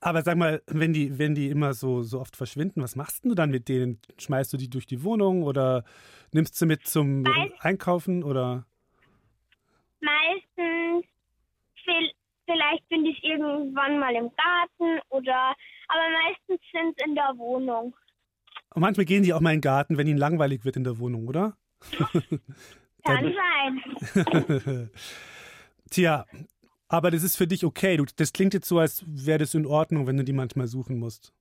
Aber 0.03 0.22
sag 0.22 0.36
mal, 0.36 0.62
wenn 0.67 0.91
die, 0.91 1.17
wenn 1.17 1.33
die 1.33 1.50
immer 1.50 1.74
so, 1.74 2.03
so 2.03 2.19
oft 2.19 2.36
verschwinden, 2.36 2.81
was 2.81 2.98
machst 2.98 3.24
du 3.24 3.36
dann 3.36 3.51
mit 3.51 3.69
denen? 3.69 4.01
Schmeißt 4.19 4.51
du 4.51 4.57
die 4.57 4.69
durch 4.69 4.86
die 4.86 5.01
Wohnung 5.01 5.43
oder 5.43 5.86
nimmst 6.33 6.62
du 6.62 6.65
mit 6.65 6.86
zum 6.86 7.22
Nein. 7.22 7.53
Einkaufen 7.60 8.22
oder? 8.22 8.65
Meistens, 10.01 11.05
vielleicht 12.45 12.89
bin 12.89 13.05
ich 13.05 13.24
irgendwann 13.24 13.98
mal 13.98 14.13
im 14.13 14.29
Garten 14.36 15.00
oder, 15.10 15.55
aber 15.88 16.10
meistens 16.25 16.60
sind 16.74 16.95
es 16.98 17.05
in 17.07 17.15
der 17.15 17.33
Wohnung. 17.38 17.95
Und 18.75 18.81
manchmal 18.81 19.05
gehen 19.05 19.24
die 19.24 19.33
auch 19.33 19.39
mal 19.39 19.51
in 19.51 19.60
den 19.60 19.62
Garten, 19.62 19.98
wenn 19.98 20.07
ihnen 20.07 20.17
langweilig 20.17 20.65
wird 20.65 20.75
in 20.75 20.83
der 20.83 21.00
Wohnung, 21.00 21.29
oder? 21.29 21.55
Kann 23.05 23.33
sein. 23.33 24.89
Tja, 25.89 26.25
aber 26.94 27.10
das 27.10 27.24
ist 27.24 27.38
für 27.38 27.48
dich 27.48 27.66
okay. 27.66 27.98
Du, 27.98 28.06
das 28.18 28.34
klingt 28.34 28.54
jetzt 28.54 28.68
so, 28.68 28.78
als 28.78 29.04
wäre 29.08 29.40
das 29.40 29.56
in 29.56 29.66
Ordnung, 29.66 30.06
wenn 30.06 30.16
du 30.16 30.24
die 30.24 30.32
manchmal 30.32 30.68
suchen 30.68 31.00
musst. 31.00 31.34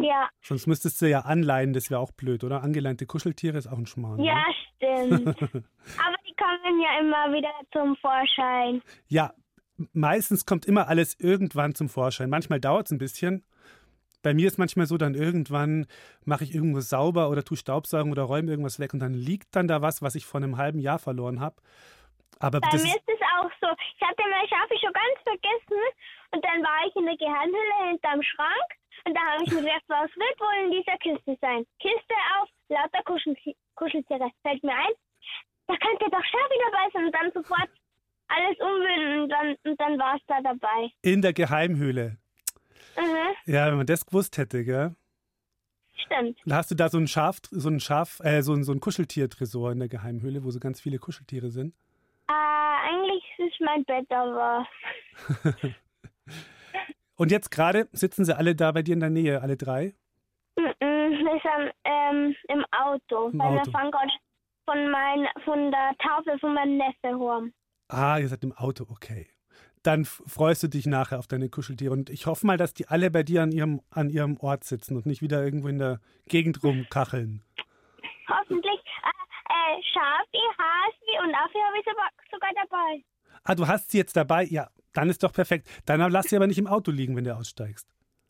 Ja. 0.00 0.28
Sonst 0.40 0.68
müsstest 0.68 1.02
du 1.02 1.10
ja 1.10 1.22
anleihen, 1.22 1.72
das 1.72 1.90
wäre 1.90 1.98
auch 1.98 2.12
blöd, 2.12 2.44
oder? 2.44 2.62
Angeleinte 2.62 3.04
Kuscheltiere 3.04 3.58
ist 3.58 3.66
auch 3.66 3.76
ein 3.76 3.86
Schmarrn. 3.86 4.22
Ja, 4.22 4.36
ne? 4.36 4.54
stimmt. 4.76 5.26
Aber 5.26 6.16
die 6.24 6.34
kommen 6.36 6.80
ja 6.80 7.00
immer 7.00 7.36
wieder 7.36 7.50
zum 7.72 7.96
Vorschein. 7.96 8.82
Ja, 9.08 9.34
meistens 9.92 10.46
kommt 10.46 10.64
immer 10.64 10.86
alles 10.86 11.18
irgendwann 11.18 11.74
zum 11.74 11.88
Vorschein. 11.88 12.30
Manchmal 12.30 12.60
dauert 12.60 12.86
es 12.86 12.92
ein 12.92 12.98
bisschen. 12.98 13.44
Bei 14.22 14.32
mir 14.32 14.46
ist 14.46 14.58
manchmal 14.58 14.86
so, 14.86 14.96
dann 14.96 15.16
irgendwann 15.16 15.86
mache 16.24 16.44
ich 16.44 16.54
irgendwo 16.54 16.78
sauber 16.78 17.30
oder 17.30 17.42
tue 17.42 17.56
Staubsaugen 17.56 18.12
oder 18.12 18.22
räume 18.22 18.48
irgendwas 18.48 18.78
weg 18.78 18.94
und 18.94 19.00
dann 19.00 19.12
liegt 19.12 19.56
dann 19.56 19.66
da 19.66 19.82
was, 19.82 20.02
was 20.02 20.14
ich 20.14 20.24
vor 20.24 20.40
einem 20.40 20.56
halben 20.56 20.78
Jahr 20.78 21.00
verloren 21.00 21.40
habe. 21.40 21.56
Aber 22.38 22.60
Bei 22.60 22.68
das 22.70 22.82
mir 22.82 22.90
ist 22.90 23.02
es 23.06 23.13
so. 23.64 23.70
Ich 23.96 24.02
hatte 24.06 24.22
mein 24.28 24.46
Schafi 24.48 24.76
schon 24.78 24.92
ganz 24.92 25.16
vergessen 25.24 25.80
und 26.36 26.44
dann 26.44 26.60
war 26.62 26.84
ich 26.86 26.94
in 26.96 27.06
der 27.08 27.16
Geheimhülle 27.16 27.76
hinterm 27.88 28.22
Schrank 28.22 28.68
und 29.08 29.14
da 29.16 29.20
habe 29.32 29.44
ich 29.44 29.50
mir 29.52 29.62
gedacht, 29.64 29.84
was 29.88 30.10
wird 30.16 30.36
wohl 30.40 30.56
in 30.64 30.70
dieser 30.76 30.96
Kiste 31.00 31.36
sein? 31.40 31.64
Kiste 31.80 32.14
auf, 32.38 32.48
lauter 32.68 33.02
Kuschel 33.04 33.34
Kuscheltiere. 33.74 34.30
Fällt 34.42 34.62
mir 34.62 34.74
ein, 34.76 34.94
da 35.66 35.74
könnte 35.80 36.06
doch 36.10 36.24
Schafi 36.24 36.56
dabei 36.68 36.86
sein 36.92 37.04
und 37.06 37.14
dann 37.14 37.32
sofort 37.32 37.70
alles 38.28 38.56
umwühlen 38.60 39.22
und 39.22 39.28
dann, 39.28 39.56
und 39.64 39.80
dann 39.80 39.98
war 39.98 40.16
es 40.16 40.22
da 40.26 40.40
dabei. 40.40 40.90
in 41.02 41.22
der 41.22 41.32
Geheimhöhle. 41.32 42.16
Mhm, 42.96 43.34
Ja, 43.52 43.66
wenn 43.68 43.76
man 43.78 43.86
das 43.86 44.06
gewusst 44.06 44.38
hätte, 44.38 44.64
gell? 44.64 44.94
stimmt. 45.96 46.38
Da 46.44 46.56
hast 46.56 46.70
du 46.70 46.74
da 46.74 46.88
so 46.88 46.98
ein 46.98 47.06
Schaf, 47.08 47.38
so 47.50 47.68
ein 47.68 47.80
Schaf, 47.80 48.20
äh, 48.20 48.42
so 48.42 48.52
ein, 48.52 48.62
so 48.64 48.72
ein 48.72 48.80
Kuscheltiertresor 48.80 49.72
in 49.72 49.78
der 49.80 49.88
Geheimhöhle, 49.88 50.44
wo 50.44 50.50
so 50.50 50.58
ganz 50.60 50.80
viele 50.80 50.98
Kuscheltiere 50.98 51.50
sind. 51.50 51.74
Äh, 52.28 52.88
eigentlich 52.88 53.24
ist 53.38 53.60
mein 53.60 53.84
Bett 53.84 54.10
aber. 54.10 54.66
Und 57.16 57.30
jetzt 57.30 57.50
gerade 57.50 57.88
sitzen 57.92 58.24
sie 58.24 58.36
alle 58.36 58.54
da 58.56 58.72
bei 58.72 58.82
dir 58.82 58.94
in 58.94 59.00
der 59.00 59.10
Nähe, 59.10 59.40
alle 59.42 59.56
drei? 59.56 59.94
Mhm, 60.56 60.64
Wir 60.80 61.40
sind 61.42 61.72
ähm, 61.84 62.34
im 62.48 62.64
Auto, 62.72 63.28
Im 63.28 63.38
weil 63.38 63.58
Auto. 63.58 63.66
wir 63.66 63.72
fahren 63.72 63.90
gerade 63.90 64.12
von, 64.64 64.90
mein, 64.90 65.26
von 65.44 65.70
der 65.70 65.92
Tafel 65.98 66.38
von 66.38 66.54
meinem 66.54 66.76
Neffe 66.78 67.18
heim. 67.18 67.52
Ah, 67.88 68.18
ihr 68.18 68.28
seid 68.28 68.42
im 68.42 68.52
Auto, 68.52 68.86
okay. 68.88 69.28
Dann 69.82 70.06
freust 70.06 70.62
du 70.62 70.68
dich 70.68 70.86
nachher 70.86 71.18
auf 71.18 71.26
deine 71.26 71.50
Kuscheltiere. 71.50 71.92
Und 71.92 72.08
ich 72.08 72.24
hoffe 72.26 72.46
mal, 72.46 72.56
dass 72.56 72.72
die 72.72 72.88
alle 72.88 73.10
bei 73.10 73.22
dir 73.22 73.42
an 73.42 73.52
ihrem, 73.52 73.82
an 73.90 74.08
ihrem 74.08 74.38
Ort 74.38 74.64
sitzen 74.64 74.96
und 74.96 75.04
nicht 75.04 75.20
wieder 75.20 75.44
irgendwo 75.44 75.68
in 75.68 75.78
der 75.78 76.00
Gegend 76.26 76.64
rumkacheln. 76.64 77.42
Hoffentlich. 78.26 78.80
Äh, 79.48 79.82
Schafi, 79.92 80.42
Hasi 80.58 81.26
und 81.26 81.34
Affi 81.34 81.58
habe 81.58 81.78
ich 81.78 81.84
sogar, 81.84 82.10
sogar 82.30 82.50
dabei. 82.54 83.04
Ah, 83.44 83.54
du 83.54 83.66
hast 83.66 83.90
sie 83.90 83.98
jetzt 83.98 84.16
dabei? 84.16 84.44
Ja, 84.44 84.70
dann 84.92 85.10
ist 85.10 85.22
doch 85.22 85.32
perfekt. 85.32 85.68
Dann 85.84 86.00
lass 86.10 86.26
sie 86.26 86.36
aber 86.36 86.46
nicht 86.46 86.58
im 86.58 86.66
Auto 86.66 86.90
liegen, 86.90 87.16
wenn 87.16 87.24
du 87.24 87.34
aussteigst. 87.36 87.86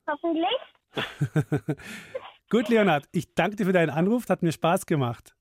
Hoffentlich. 0.07 0.49
Gut, 2.51 2.69
Leonhard, 2.69 3.09
ich 3.13 3.35
danke 3.35 3.57
dir 3.57 3.67
für 3.67 3.73
deinen 3.73 3.91
Anruf. 3.91 4.29
Hat 4.29 4.43
mir 4.43 4.53
Spaß 4.53 4.87
gemacht. 4.87 5.35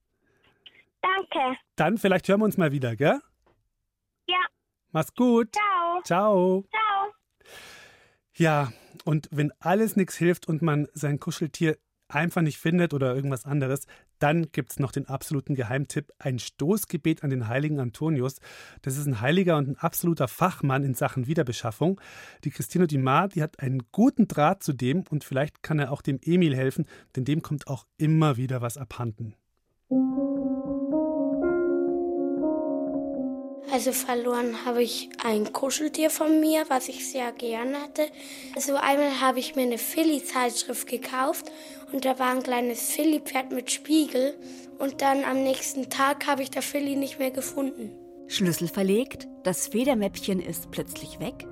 Danke. 1.02 1.58
Dann 1.76 1.98
vielleicht 1.98 2.28
hören 2.28 2.40
wir 2.42 2.46
uns 2.46 2.58
mal 2.58 2.72
wieder, 2.72 2.96
gell? 2.96 3.20
Ja. 4.28 4.40
Mach's 4.92 5.14
gut. 5.14 5.54
Ciao. 5.54 6.02
Ciao. 6.04 6.66
Ciao. 6.70 7.14
Ja, 8.36 8.72
und 9.06 9.28
wenn 9.32 9.52
alles 9.60 9.96
nichts 9.96 10.16
hilft 10.16 10.48
und 10.48 10.62
man 10.62 10.88
sein 10.94 11.20
Kuscheltier 11.20 11.78
einfach 12.14 12.42
nicht 12.42 12.58
findet 12.58 12.94
oder 12.94 13.16
irgendwas 13.16 13.46
anderes, 13.46 13.88
dann 14.20 14.52
gibt's 14.52 14.80
noch 14.80 14.92
den 14.92 15.08
absoluten 15.08 15.56
Geheimtipp, 15.56 16.12
ein 16.20 16.40
Stoßgebet 16.40 17.24
an 17.24 17.30
den 17.30 17.48
heiligen 17.48 17.80
Antonius. 17.80 18.38
Das 18.82 18.98
ist 18.98 19.06
ein 19.06 19.22
Heiliger 19.22 19.58
und 19.58 19.70
ein 19.70 19.78
absoluter 19.78 20.28
Fachmann 20.28 20.84
in 20.84 20.94
Sachen 20.94 21.28
Wiederbeschaffung. 21.28 22.00
Die 22.44 22.52
Christine 22.52 22.88
Dumas, 22.88 23.30
die 23.34 23.44
hat 23.44 23.60
einen 23.60 23.84
guten 23.92 24.28
Draht 24.28 24.64
zu 24.64 24.74
dem 24.74 25.04
und 25.10 25.24
vielleicht 25.24 25.64
kann 25.64 25.80
er 25.80 25.92
auch 25.92 26.02
dem 26.02 26.20
Emil 26.24 26.56
helfen, 26.56 26.86
denn 27.16 27.26
dem 27.26 27.42
kommt 27.42 27.68
auch 27.68 27.86
immer 27.98 28.38
wieder 28.38 28.62
was 28.62 28.78
abhanden. 28.78 29.36
Also 33.74 33.92
verloren 33.92 34.66
habe 34.66 34.84
ich 34.84 35.10
ein 35.26 35.52
Kuscheltier 35.52 36.12
von 36.12 36.40
mir, 36.40 36.64
was 36.68 36.90
ich 36.90 37.10
sehr 37.10 37.32
gern 37.32 37.76
hatte. 37.76 38.04
Also 38.56 38.76
einmal 38.76 39.20
habe 39.20 39.40
ich 39.40 39.56
mir 39.56 39.64
eine 39.64 39.80
Philly-Zeitschrift 39.80 40.88
gekauft 40.88 41.52
und 41.92 42.06
da 42.06 42.20
war 42.20 42.30
ein 42.30 42.44
kleines 42.44 42.92
Philly-Pferd 42.92 43.52
mit 43.52 43.72
Spiegel. 43.72 44.36
Und 44.78 45.02
dann 45.02 45.24
am 45.24 45.42
nächsten 45.42 45.90
Tag 45.90 46.28
habe 46.28 46.44
ich 46.44 46.52
der 46.52 46.62
Philly 46.62 46.96
nicht 46.96 47.18
mehr 47.18 47.32
gefunden. 47.32 47.98
Schlüssel 48.28 48.68
verlegt, 48.68 49.28
das 49.42 49.70
Federmäppchen 49.70 50.40
ist 50.40 50.70
plötzlich 50.70 51.20
weg. 51.20 51.48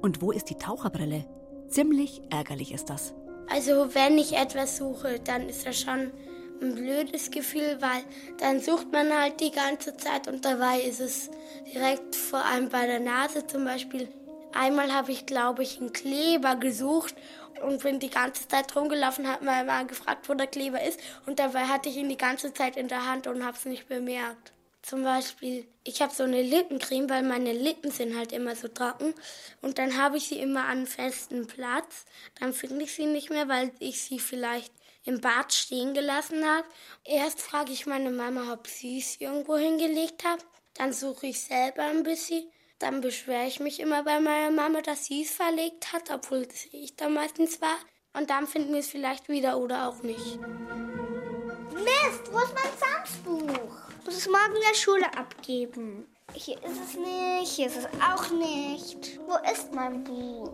Und 0.00 0.22
wo 0.22 0.30
ist 0.30 0.50
die 0.50 0.58
Taucherbrille? 0.58 1.24
Ziemlich 1.66 2.22
ärgerlich 2.30 2.70
ist 2.72 2.88
das. 2.88 3.14
Also 3.48 3.96
wenn 3.96 4.16
ich 4.16 4.36
etwas 4.36 4.76
suche, 4.76 5.18
dann 5.18 5.48
ist 5.48 5.66
das 5.66 5.80
schon 5.80 6.12
ein 6.60 6.74
blödes 6.74 7.30
Gefühl, 7.30 7.78
weil 7.80 8.02
dann 8.38 8.60
sucht 8.60 8.92
man 8.92 9.12
halt 9.12 9.40
die 9.40 9.50
ganze 9.50 9.96
Zeit 9.96 10.28
und 10.28 10.44
dabei 10.44 10.80
ist 10.80 11.00
es 11.00 11.30
direkt 11.72 12.14
vor 12.14 12.44
allem 12.44 12.68
bei 12.68 12.86
der 12.86 13.00
Nase 13.00 13.46
zum 13.46 13.64
Beispiel. 13.64 14.08
Einmal 14.52 14.92
habe 14.92 15.12
ich, 15.12 15.26
glaube 15.26 15.62
ich, 15.62 15.78
einen 15.78 15.92
Kleber 15.92 16.56
gesucht 16.56 17.14
und 17.62 17.82
bin 17.82 17.98
die 18.00 18.10
ganze 18.10 18.48
Zeit 18.48 18.74
rumgelaufen, 18.74 19.28
habe 19.28 19.44
mal, 19.44 19.64
mal 19.64 19.86
gefragt, 19.86 20.28
wo 20.28 20.34
der 20.34 20.46
Kleber 20.46 20.82
ist 20.82 21.00
und 21.26 21.38
dabei 21.38 21.64
hatte 21.64 21.88
ich 21.88 21.96
ihn 21.96 22.08
die 22.08 22.16
ganze 22.16 22.52
Zeit 22.52 22.76
in 22.76 22.88
der 22.88 23.06
Hand 23.06 23.26
und 23.26 23.44
habe 23.44 23.56
es 23.56 23.64
nicht 23.64 23.88
bemerkt. 23.88 24.52
Zum 24.82 25.02
Beispiel, 25.02 25.66
ich 25.84 26.00
habe 26.00 26.14
so 26.14 26.22
eine 26.22 26.40
Lippencreme, 26.40 27.10
weil 27.10 27.22
meine 27.22 27.52
Lippen 27.52 27.90
sind 27.90 28.16
halt 28.16 28.32
immer 28.32 28.56
so 28.56 28.68
trocken. 28.68 29.12
Und 29.60 29.76
dann 29.76 29.98
habe 29.98 30.16
ich 30.16 30.28
sie 30.28 30.38
immer 30.38 30.64
an 30.64 30.86
festen 30.86 31.46
Platz. 31.46 32.06
Dann 32.40 32.54
finde 32.54 32.84
ich 32.84 32.94
sie 32.94 33.04
nicht 33.04 33.28
mehr, 33.28 33.48
weil 33.48 33.70
ich 33.80 34.00
sie 34.00 34.18
vielleicht 34.18 34.72
im 35.08 35.22
Bad 35.22 35.54
stehen 35.54 35.94
gelassen 35.94 36.44
habe. 36.44 36.68
Erst 37.02 37.40
frage 37.40 37.72
ich 37.72 37.86
meine 37.86 38.10
Mama, 38.10 38.52
ob 38.52 38.66
sie 38.66 38.98
es 38.98 39.18
irgendwo 39.18 39.56
hingelegt 39.56 40.22
hat. 40.22 40.44
Dann 40.74 40.92
suche 40.92 41.28
ich 41.28 41.40
selber 41.40 41.82
ein 41.84 42.02
bisschen. 42.02 42.44
Dann 42.78 43.00
beschwere 43.00 43.46
ich 43.46 43.58
mich 43.58 43.80
immer 43.80 44.04
bei 44.04 44.20
meiner 44.20 44.50
Mama, 44.50 44.82
dass 44.82 45.06
sie 45.06 45.22
es 45.22 45.30
verlegt 45.30 45.94
hat, 45.94 46.10
obwohl 46.12 46.46
es 46.48 46.68
ich 46.72 46.94
da 46.94 47.08
meistens 47.08 47.62
war. 47.62 47.76
Und 48.12 48.28
dann 48.28 48.46
finden 48.46 48.74
wir 48.74 48.80
es 48.80 48.88
vielleicht 48.88 49.30
wieder 49.30 49.58
oder 49.58 49.88
auch 49.88 50.02
nicht. 50.02 50.38
Mist, 51.72 52.30
wo 52.30 52.38
ist 52.40 52.54
mein 52.54 52.72
Samsbuch? 52.78 53.76
Ich 54.00 54.04
muss 54.04 54.16
es 54.18 54.28
morgen 54.28 54.56
in 54.56 54.62
der 54.70 54.76
Schule 54.76 55.06
abgeben. 55.16 56.06
Hier 56.34 56.56
ist 56.62 56.80
es 56.86 56.96
nicht, 56.96 57.50
hier 57.56 57.66
ist 57.68 57.78
es 57.78 57.86
auch 58.02 58.30
nicht. 58.30 59.18
Wo 59.26 59.36
ist 59.50 59.72
mein 59.72 60.04
Buch? 60.04 60.52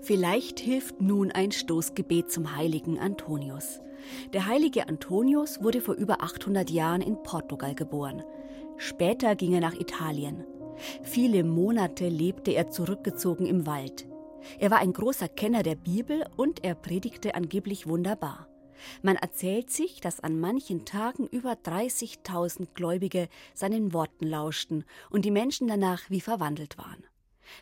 Vielleicht 0.00 0.58
hilft 0.58 1.02
nun 1.02 1.30
ein 1.30 1.52
Stoßgebet 1.52 2.32
zum 2.32 2.56
heiligen 2.56 2.98
Antonius. 2.98 3.80
Der 4.32 4.46
heilige 4.46 4.88
Antonius 4.88 5.62
wurde 5.62 5.80
vor 5.80 5.94
über 5.94 6.22
800 6.22 6.70
Jahren 6.70 7.00
in 7.00 7.22
Portugal 7.22 7.74
geboren. 7.74 8.22
Später 8.76 9.36
ging 9.36 9.52
er 9.52 9.60
nach 9.60 9.74
Italien. 9.74 10.44
Viele 11.02 11.44
Monate 11.44 12.08
lebte 12.08 12.52
er 12.52 12.70
zurückgezogen 12.70 13.46
im 13.46 13.66
Wald. 13.66 14.06
Er 14.58 14.70
war 14.70 14.78
ein 14.78 14.92
großer 14.92 15.28
Kenner 15.28 15.62
der 15.62 15.74
Bibel 15.74 16.24
und 16.36 16.64
er 16.64 16.74
predigte 16.74 17.34
angeblich 17.34 17.86
wunderbar. 17.86 18.48
Man 19.02 19.16
erzählt 19.16 19.70
sich, 19.70 20.00
dass 20.00 20.20
an 20.20 20.40
manchen 20.40 20.86
Tagen 20.86 21.26
über 21.26 21.52
30.000 21.52 22.68
Gläubige 22.74 23.28
seinen 23.54 23.92
Worten 23.92 24.26
lauschten 24.26 24.84
und 25.10 25.24
die 25.24 25.30
Menschen 25.30 25.68
danach 25.68 26.08
wie 26.08 26.20
verwandelt 26.20 26.78
waren. 26.78 27.04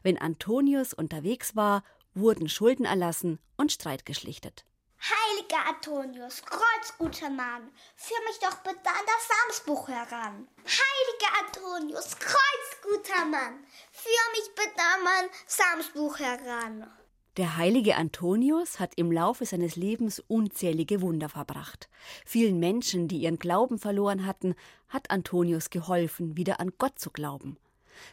Wenn 0.03 0.19
Antonius 0.19 0.95
unterwegs 0.95 1.57
war, 1.57 1.83
wurden 2.15 2.49
Schulden 2.49 2.85
erlassen 2.85 3.39
und 3.57 3.73
Streit 3.73 4.07
geschlichtet. 4.07 4.65
Heiliger 5.01 5.69
Antonius, 5.69 6.43
kreuzguter 6.43 7.31
Mann, 7.31 7.71
führ 7.95 8.19
mich 8.27 8.39
doch 8.41 8.57
bitte 8.65 8.89
an 8.89 9.07
das 9.07 9.29
Samsbuch 9.29 9.89
heran. 9.89 10.49
Heiliger 10.65 11.47
Antonius, 11.47 12.17
kreuzguter 12.19 13.25
Mann, 13.27 13.65
führ 13.93 14.33
mich 14.33 14.51
bitte 14.57 14.81
an 14.81 15.05
mein 15.05 15.31
Samsbuch 15.47 16.19
heran. 16.19 16.91
Der 17.37 17.57
heilige 17.57 17.95
Antonius 17.95 18.81
hat 18.81 18.95
im 18.97 19.13
Laufe 19.13 19.47
seines 19.47 19.77
Lebens 19.77 20.19
unzählige 20.27 21.01
Wunder 21.01 21.29
verbracht. 21.29 21.89
Vielen 22.27 22.59
Menschen, 22.59 23.07
die 23.07 23.19
ihren 23.19 23.39
Glauben 23.39 23.79
verloren 23.79 24.27
hatten, 24.27 24.57
hat 24.89 25.13
Antonius 25.13 25.71
geholfen, 25.71 26.37
wieder 26.37 26.59
an 26.59 26.73
Gott 26.79 26.99
zu 26.99 27.11
glauben. 27.11 27.57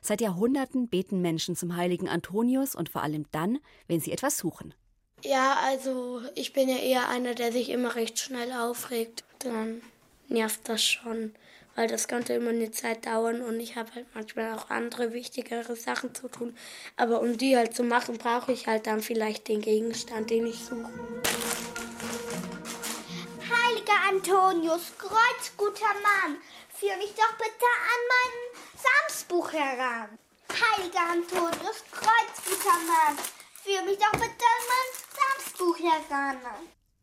Seit 0.01 0.21
Jahrhunderten 0.21 0.87
beten 0.87 1.21
Menschen 1.21 1.55
zum 1.55 1.75
heiligen 1.75 2.07
Antonius 2.07 2.75
und 2.75 2.89
vor 2.89 3.01
allem 3.01 3.25
dann, 3.31 3.57
wenn 3.87 3.99
sie 3.99 4.11
etwas 4.11 4.37
suchen. 4.37 4.75
Ja, 5.23 5.57
also 5.63 6.21
ich 6.35 6.53
bin 6.53 6.69
ja 6.69 6.77
eher 6.77 7.09
einer, 7.09 7.33
der 7.33 7.51
sich 7.51 7.69
immer 7.69 7.95
recht 7.95 8.19
schnell 8.19 8.51
aufregt. 8.51 9.23
Dann 9.39 9.81
nervt 10.27 10.67
das 10.69 10.83
schon, 10.83 11.33
weil 11.75 11.87
das 11.87 12.07
könnte 12.07 12.33
immer 12.33 12.51
eine 12.51 12.71
Zeit 12.71 13.05
dauern 13.05 13.41
und 13.41 13.59
ich 13.59 13.75
habe 13.75 13.93
halt 13.95 14.05
manchmal 14.13 14.53
auch 14.53 14.69
andere 14.69 15.13
wichtigere 15.13 15.75
Sachen 15.75 16.13
zu 16.13 16.27
tun. 16.27 16.55
Aber 16.95 17.21
um 17.21 17.37
die 17.37 17.57
halt 17.57 17.75
zu 17.75 17.83
machen, 17.83 18.17
brauche 18.17 18.51
ich 18.51 18.67
halt 18.67 18.87
dann 18.87 19.01
vielleicht 19.01 19.47
den 19.47 19.61
Gegenstand, 19.61 20.29
den 20.29 20.47
ich 20.47 20.59
suche. 20.63 20.89
Heiliger 23.49 23.99
Antonius, 24.09 24.93
kreuzguter 24.97 25.93
Mann, 26.03 26.37
führ 26.69 26.95
mich 26.97 27.13
doch 27.15 27.37
bitte 27.37 27.65
an 27.65 28.01
mein 28.09 29.07
Samsbuch 29.07 29.51
heran. 29.53 30.09
Heiliger 30.49 31.11
Antonius, 31.11 31.83
kreuzguter 31.91 32.77
Mann, 32.87 33.17
führ 33.63 33.81
mich 33.83 33.97
doch 33.97 34.11
bitte 34.11 34.21
an 34.23 34.65
mein 34.67 35.04
Samsbuch 35.25 35.77
heran. 35.79 36.37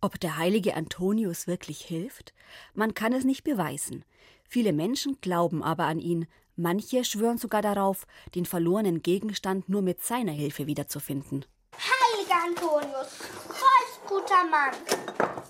Ob 0.01 0.19
der 0.21 0.37
heilige 0.37 0.75
Antonius 0.75 1.47
wirklich 1.47 1.81
hilft? 1.81 2.33
Man 2.75 2.95
kann 2.95 3.13
es 3.13 3.25
nicht 3.25 3.45
beweisen. 3.45 4.05
Viele 4.49 4.73
Menschen 4.73 5.21
glauben 5.21 5.63
aber 5.63 5.85
an 5.85 5.99
ihn, 5.99 6.27
manche 6.57 7.05
schwören 7.05 7.39
sogar 7.39 7.63
darauf, 7.63 8.07
den 8.35 8.45
verlorenen 8.45 9.03
Gegenstand 9.03 9.69
nur 9.69 9.83
mit 9.83 10.05
seiner 10.05 10.33
Hilfe 10.33 10.67
wiederzufinden. 10.67 11.45
Heiliger 11.75 12.45
Antonius, 12.45 13.19
kreuz 13.49 14.01
guter 14.07 14.45
Mann, 14.45 14.75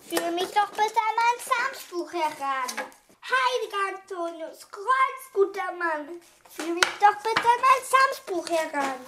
führe 0.08 0.30
mich 0.32 0.50
doch 0.52 0.70
bitte 0.70 1.00
an 1.08 1.16
mein 1.16 1.72
Samsbuch 1.72 2.12
heran. 2.12 2.86
Heiliger 3.22 3.98
Antonius, 3.98 4.68
kreuz 4.70 5.32
guter 5.32 5.72
Mann, 5.72 6.20
führe 6.48 6.74
mich 6.74 6.84
doch 7.00 7.16
bitte 7.22 7.40
an 7.40 7.60
mein 7.60 7.82
Samsbuch 7.90 8.48
heran. 8.48 9.00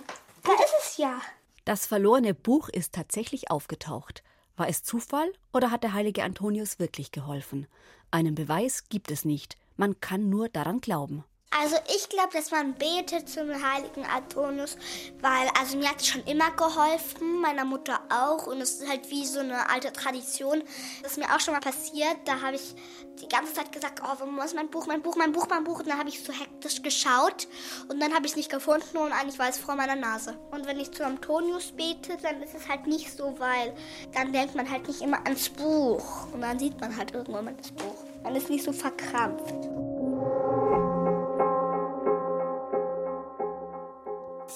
Da 0.42 0.52
ist 0.54 0.74
es 0.80 0.96
ja. 0.96 1.20
Das 1.64 1.86
verlorene 1.86 2.34
Buch 2.34 2.68
ist 2.68 2.92
tatsächlich 2.92 3.50
aufgetaucht. 3.50 4.22
War 4.56 4.68
es 4.68 4.82
Zufall 4.82 5.32
oder 5.52 5.70
hat 5.70 5.82
der 5.82 5.94
heilige 5.94 6.22
Antonius 6.22 6.78
wirklich 6.78 7.10
geholfen? 7.10 7.66
Einen 8.10 8.34
Beweis 8.34 8.88
gibt 8.88 9.10
es 9.10 9.24
nicht. 9.24 9.56
Man 9.76 9.98
kann 10.00 10.28
nur 10.28 10.48
daran 10.48 10.80
glauben. 10.80 11.24
Also 11.62 11.76
ich 11.94 12.08
glaube, 12.08 12.30
dass 12.32 12.50
man 12.50 12.74
betet 12.74 13.28
zum 13.28 13.48
heiligen 13.48 14.04
Antonius, 14.04 14.76
weil 15.20 15.48
also 15.58 15.76
mir 15.78 15.88
hat 15.88 16.00
es 16.00 16.08
schon 16.08 16.24
immer 16.24 16.50
geholfen, 16.50 17.40
meiner 17.40 17.64
Mutter 17.64 18.00
auch 18.10 18.48
und 18.48 18.60
es 18.60 18.80
ist 18.80 18.88
halt 18.88 19.08
wie 19.10 19.24
so 19.24 19.38
eine 19.38 19.70
alte 19.70 19.92
Tradition. 19.92 20.64
Das 21.02 21.12
ist 21.12 21.18
mir 21.18 21.32
auch 21.32 21.38
schon 21.38 21.54
mal 21.54 21.60
passiert, 21.60 22.16
da 22.24 22.40
habe 22.40 22.56
ich 22.56 22.74
die 23.22 23.28
ganze 23.28 23.54
Zeit 23.54 23.70
gesagt, 23.70 24.02
oh, 24.02 24.16
wo 24.18 24.42
ist 24.42 24.56
mein 24.56 24.68
Buch, 24.68 24.86
mein 24.86 25.00
Buch, 25.00 25.14
mein 25.14 25.30
Buch, 25.30 25.46
mein 25.48 25.62
Buch 25.62 25.78
und 25.78 25.88
dann 25.88 25.98
habe 25.98 26.08
ich 26.08 26.24
so 26.24 26.32
hektisch 26.32 26.82
geschaut 26.82 27.46
und 27.88 28.00
dann 28.00 28.12
habe 28.12 28.26
ich 28.26 28.32
es 28.32 28.36
nicht 28.36 28.50
gefunden 28.50 28.96
und 28.96 29.12
eigentlich 29.12 29.38
war 29.38 29.48
es 29.48 29.56
vor 29.56 29.76
meiner 29.76 29.96
Nase. 29.96 30.36
Und 30.50 30.66
wenn 30.66 30.80
ich 30.80 30.90
zu 30.90 31.06
Antonius 31.06 31.70
bete, 31.70 32.16
dann 32.20 32.42
ist 32.42 32.54
es 32.54 32.68
halt 32.68 32.88
nicht 32.88 33.16
so, 33.16 33.32
weil 33.38 33.74
dann 34.12 34.32
denkt 34.32 34.56
man 34.56 34.68
halt 34.68 34.88
nicht 34.88 35.00
immer 35.00 35.24
ans 35.24 35.48
Buch 35.50 36.26
und 36.32 36.40
dann 36.40 36.58
sieht 36.58 36.80
man 36.80 36.96
halt 36.96 37.14
irgendwann 37.14 37.44
mal 37.44 37.54
das 37.54 37.70
Buch. 37.70 37.94
Man 38.24 38.34
ist 38.34 38.50
nicht 38.50 38.64
so 38.64 38.72
verkrampft. 38.72 39.54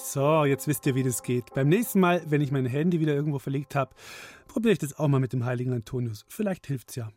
So, 0.03 0.45
jetzt 0.45 0.67
wisst 0.67 0.85
ihr, 0.85 0.95
wie 0.95 1.03
das 1.03 1.21
geht. 1.21 1.53
Beim 1.53 1.69
nächsten 1.69 1.99
Mal, 1.99 2.21
wenn 2.25 2.41
ich 2.41 2.51
mein 2.51 2.65
Handy 2.65 2.99
wieder 2.99 3.13
irgendwo 3.13 3.37
verlegt 3.37 3.75
habe, 3.75 3.93
probiere 4.47 4.73
ich 4.73 4.79
das 4.79 4.97
auch 4.97 5.07
mal 5.07 5.19
mit 5.19 5.33
dem 5.33 5.45
heiligen 5.45 5.73
Antonius. 5.73 6.25
Vielleicht 6.27 6.65
hilft's 6.67 6.95
ja. 6.95 7.09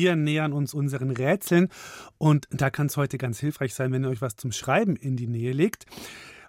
Wir 0.00 0.16
nähern 0.16 0.54
uns 0.54 0.72
unseren 0.72 1.10
Rätseln 1.10 1.68
und 2.16 2.48
da 2.50 2.70
kann 2.70 2.86
es 2.86 2.96
heute 2.96 3.18
ganz 3.18 3.38
hilfreich 3.38 3.74
sein, 3.74 3.92
wenn 3.92 4.02
ihr 4.02 4.08
euch 4.08 4.22
was 4.22 4.34
zum 4.34 4.50
Schreiben 4.50 4.96
in 4.96 5.14
die 5.14 5.26
Nähe 5.26 5.52
legt. 5.52 5.84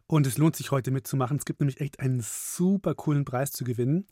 Und 0.08 0.26
es 0.26 0.38
lohnt 0.38 0.56
sich 0.56 0.72
heute 0.72 0.90
mitzumachen. 0.90 1.36
Es 1.36 1.44
gibt 1.44 1.60
nämlich 1.60 1.82
echt 1.82 2.00
einen 2.00 2.22
super 2.22 2.96
coolen 2.96 3.26
Preis 3.26 3.52
zu 3.52 3.66
gewinnen. 3.66 4.08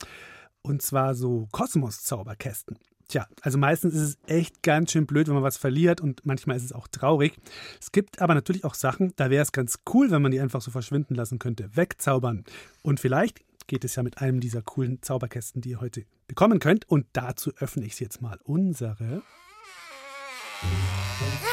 Und 0.62 0.82
zwar 0.82 1.16
so 1.16 1.48
Kosmos-Zauberkästen. 1.54 2.78
Tja, 3.08 3.28
also 3.42 3.58
meistens 3.58 3.94
ist 3.94 4.02
es 4.02 4.18
echt 4.28 4.62
ganz 4.62 4.92
schön 4.92 5.06
blöd, 5.06 5.30
wenn 5.30 5.36
man 5.36 5.44
was 5.44 5.56
verliert 5.56 6.02
und 6.02 6.26
manchmal 6.26 6.58
ist 6.58 6.66
es 6.66 6.74
auch 6.74 6.90
traurig. 6.90 7.38
Es 7.80 7.94
gibt 7.94 8.22
aber 8.22 8.36
natürlich 8.36 8.66
auch 8.66 8.74
Sachen, 8.74 9.14
da 9.16 9.30
wäre 9.30 9.44
es 9.44 9.54
ganz 9.54 9.80
cool, 9.94 10.12
wenn 10.12 10.22
man 10.22 10.34
die 10.34 10.42
einfach 10.42 10.60
so 10.60 10.70
verschwinden 10.70 11.16
lassen 11.16 11.40
könnte. 11.40 11.70
Wegzaubern. 11.78 12.44
Und 12.84 13.00
vielleicht 13.00 13.40
geht 13.70 13.86
es 13.86 13.96
ja 13.96 14.04
mit 14.04 14.18
einem 14.18 14.42
dieser 14.42 14.62
coolen 14.62 15.02
Zauberkästen, 15.02 15.62
die 15.62 15.70
ihr 15.70 15.80
heute 15.80 16.04
bekommen 16.28 16.60
könnt. 16.60 16.90
Und 16.90 17.06
dazu 17.14 17.54
öffne 17.60 17.86
ich 17.86 17.98
jetzt 18.00 18.22
mal 18.22 18.38
unsere 18.44 19.22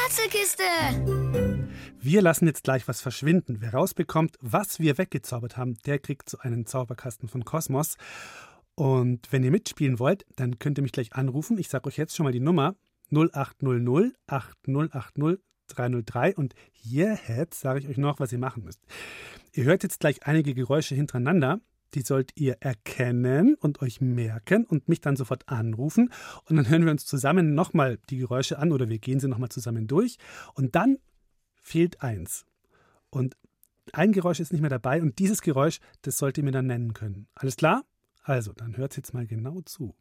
Rätselkiste! 0.03 0.63
Wir 1.99 2.21
lassen 2.21 2.47
jetzt 2.47 2.63
gleich 2.63 2.87
was 2.87 3.01
verschwinden. 3.01 3.57
Wer 3.59 3.73
rausbekommt, 3.73 4.37
was 4.41 4.79
wir 4.79 4.97
weggezaubert 4.97 5.57
haben, 5.57 5.77
der 5.85 5.99
kriegt 5.99 6.29
so 6.29 6.39
einen 6.39 6.65
Zauberkasten 6.65 7.29
von 7.29 7.45
Kosmos. 7.45 7.95
Und 8.75 9.31
wenn 9.31 9.43
ihr 9.43 9.51
mitspielen 9.51 9.99
wollt, 9.99 10.25
dann 10.35 10.59
könnt 10.59 10.79
ihr 10.79 10.81
mich 10.81 10.91
gleich 10.91 11.13
anrufen. 11.13 11.57
Ich 11.57 11.69
sage 11.69 11.87
euch 11.87 11.97
jetzt 11.97 12.15
schon 12.15 12.23
mal 12.23 12.33
die 12.33 12.39
Nummer 12.39 12.75
0800 13.11 14.13
8080 14.27 15.43
303 15.67 16.35
und 16.35 16.55
hier 16.71 17.19
jetzt 17.27 17.59
sage 17.59 17.79
ich 17.79 17.87
euch 17.87 17.97
noch, 17.97 18.19
was 18.19 18.31
ihr 18.31 18.39
machen 18.39 18.63
müsst. 18.63 18.81
Ihr 19.51 19.65
hört 19.65 19.83
jetzt 19.83 19.99
gleich 19.99 20.25
einige 20.25 20.53
Geräusche 20.53 20.95
hintereinander 20.95 21.59
die 21.93 22.01
sollt 22.01 22.31
ihr 22.35 22.57
erkennen 22.59 23.55
und 23.55 23.81
euch 23.81 24.01
merken 24.01 24.65
und 24.65 24.89
mich 24.89 25.01
dann 25.01 25.15
sofort 25.15 25.47
anrufen. 25.47 26.11
Und 26.45 26.55
dann 26.55 26.69
hören 26.69 26.85
wir 26.85 26.91
uns 26.91 27.05
zusammen 27.05 27.53
nochmal 27.53 27.99
die 28.09 28.17
Geräusche 28.17 28.59
an 28.59 28.71
oder 28.71 28.89
wir 28.89 28.99
gehen 28.99 29.19
sie 29.19 29.27
nochmal 29.27 29.49
zusammen 29.49 29.87
durch. 29.87 30.17
Und 30.53 30.75
dann 30.75 30.97
fehlt 31.61 32.01
eins. 32.01 32.45
Und 33.09 33.35
ein 33.93 34.11
Geräusch 34.11 34.39
ist 34.39 34.51
nicht 34.51 34.61
mehr 34.61 34.69
dabei 34.69 35.01
und 35.01 35.19
dieses 35.19 35.41
Geräusch, 35.41 35.79
das 36.01 36.17
sollt 36.17 36.37
ihr 36.37 36.43
mir 36.43 36.51
dann 36.51 36.67
nennen 36.67 36.93
können. 36.93 37.27
Alles 37.35 37.55
klar? 37.55 37.83
Also, 38.23 38.51
dann 38.51 38.75
hört 38.75 38.97
jetzt 38.97 39.13
mal 39.13 39.25
genau 39.25 39.61
zu. 39.61 39.95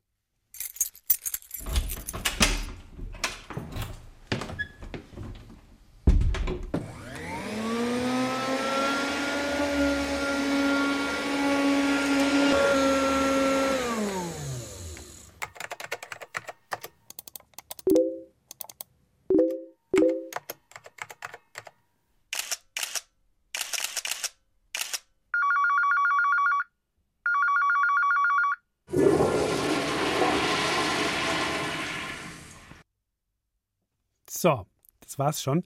So, 34.37 34.67
das 35.01 35.19
war's 35.19 35.43
schon. 35.43 35.65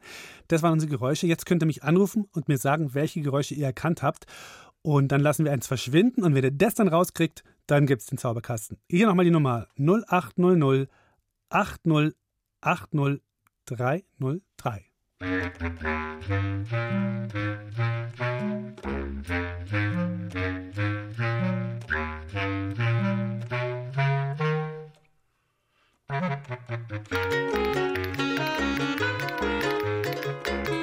Das 0.48 0.62
waren 0.62 0.72
unsere 0.72 0.90
Geräusche. 0.90 1.26
Jetzt 1.26 1.44
könnt 1.46 1.62
ihr 1.62 1.66
mich 1.66 1.82
anrufen 1.82 2.28
und 2.32 2.48
mir 2.48 2.58
sagen, 2.58 2.94
welche 2.94 3.20
Geräusche 3.20 3.54
ihr 3.54 3.66
erkannt 3.66 4.02
habt. 4.02 4.26
Und 4.82 5.08
dann 5.08 5.20
lassen 5.20 5.44
wir 5.44 5.52
eins 5.52 5.66
verschwinden. 5.66 6.22
Und 6.22 6.34
wenn 6.34 6.44
ihr 6.44 6.50
das 6.50 6.74
dann 6.74 6.88
rauskriegt, 6.88 7.42
dann 7.66 7.86
gibt 7.86 8.02
es 8.02 8.06
den 8.06 8.18
Zauberkasten. 8.18 8.78
Hier 8.88 9.06
nochmal 9.06 9.24
die 9.24 9.30
Nummer 9.30 9.66
0800 9.76 10.88
80 11.50 12.14
80 12.60 13.20
303. 13.66 14.84
Thank 26.10 27.08
you. 30.68 30.79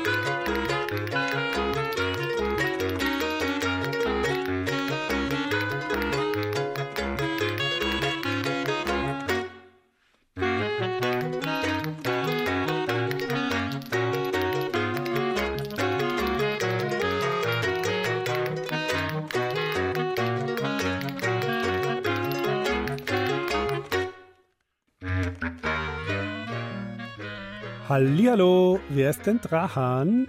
Hallihallo, 27.88 28.82
wer 28.90 29.10
ist 29.10 29.26
denn 29.26 29.40
dran? 29.40 30.28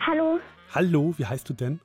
Hallo, 0.00 0.40
Hallo, 0.74 1.14
wie 1.18 1.26
heißt 1.26 1.46
du 1.50 1.52
denn? 1.52 1.80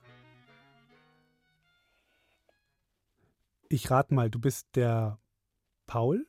Ich 3.68 3.90
rate 3.90 4.14
mal, 4.14 4.30
du 4.30 4.40
bist 4.40 4.74
der 4.74 5.18
Paul? 5.86 6.26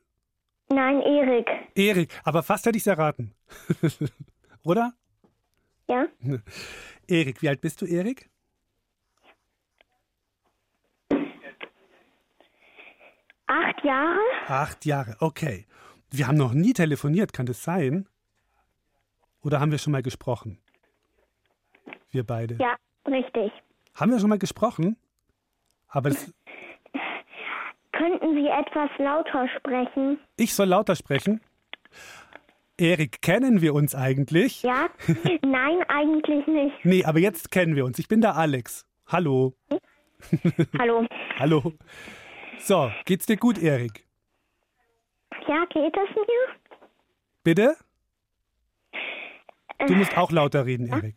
nein, 0.69 0.99
Erik. 0.99 1.47
Erik, 1.75 2.09
aber 2.25 2.43
fast 2.43 2.65
hätte 2.65 2.77
ich 2.77 2.83
es 2.83 2.87
erraten. 2.87 3.33
Oder? 4.63 4.93
Ja? 5.87 6.07
Erik, 7.07 7.41
wie 7.41 7.47
alt 7.47 7.61
bist 7.61 7.81
du, 7.81 7.85
Erik? 7.85 8.29
Acht 13.45 13.85
Jahre? 13.85 14.19
Acht 14.47 14.85
Jahre, 14.85 15.15
okay. 15.21 15.65
Wir 16.09 16.27
haben 16.27 16.37
noch 16.37 16.53
nie 16.53 16.73
telefoniert, 16.73 17.31
kann 17.31 17.45
das 17.45 17.63
sein? 17.63 18.09
Oder 19.47 19.61
haben 19.61 19.71
wir 19.71 19.77
schon 19.77 19.93
mal 19.93 20.03
gesprochen? 20.03 20.59
Wir 22.11 22.25
beide. 22.25 22.55
Ja, 22.55 22.75
richtig. 23.09 23.49
Haben 23.95 24.11
wir 24.11 24.19
schon 24.19 24.27
mal 24.27 24.37
gesprochen? 24.37 24.97
Aber 25.87 26.09
das, 26.09 26.33
Könnten 27.93 28.35
Sie 28.35 28.45
etwas 28.45 28.89
lauter 28.97 29.47
sprechen? 29.55 30.19
ich 30.35 30.53
soll 30.53 30.67
lauter 30.67 30.97
sprechen? 30.97 31.39
Erik, 32.77 33.21
kennen 33.21 33.61
wir 33.61 33.73
uns 33.73 33.95
eigentlich? 33.95 34.63
Ja? 34.63 34.89
Nein, 35.41 35.81
eigentlich 35.87 36.45
nicht. 36.45 36.83
Nee, 36.83 37.05
aber 37.05 37.19
jetzt 37.19 37.49
kennen 37.49 37.77
wir 37.77 37.85
uns. 37.85 37.99
Ich 37.99 38.09
bin 38.09 38.19
der 38.19 38.35
Alex. 38.35 38.85
Hallo. 39.07 39.53
Hallo. 40.77 41.07
Hallo. 41.39 41.71
So, 42.59 42.91
geht's 43.05 43.25
dir 43.25 43.37
gut, 43.37 43.57
Erik? 43.59 44.05
Ja, 45.47 45.63
geht 45.67 45.95
es 45.95 46.15
mir? 46.17 46.75
Bitte? 47.45 47.77
Du 49.85 49.93
musst 49.93 50.17
auch 50.17 50.31
lauter 50.31 50.65
reden, 50.65 50.87
Erik. 50.87 51.15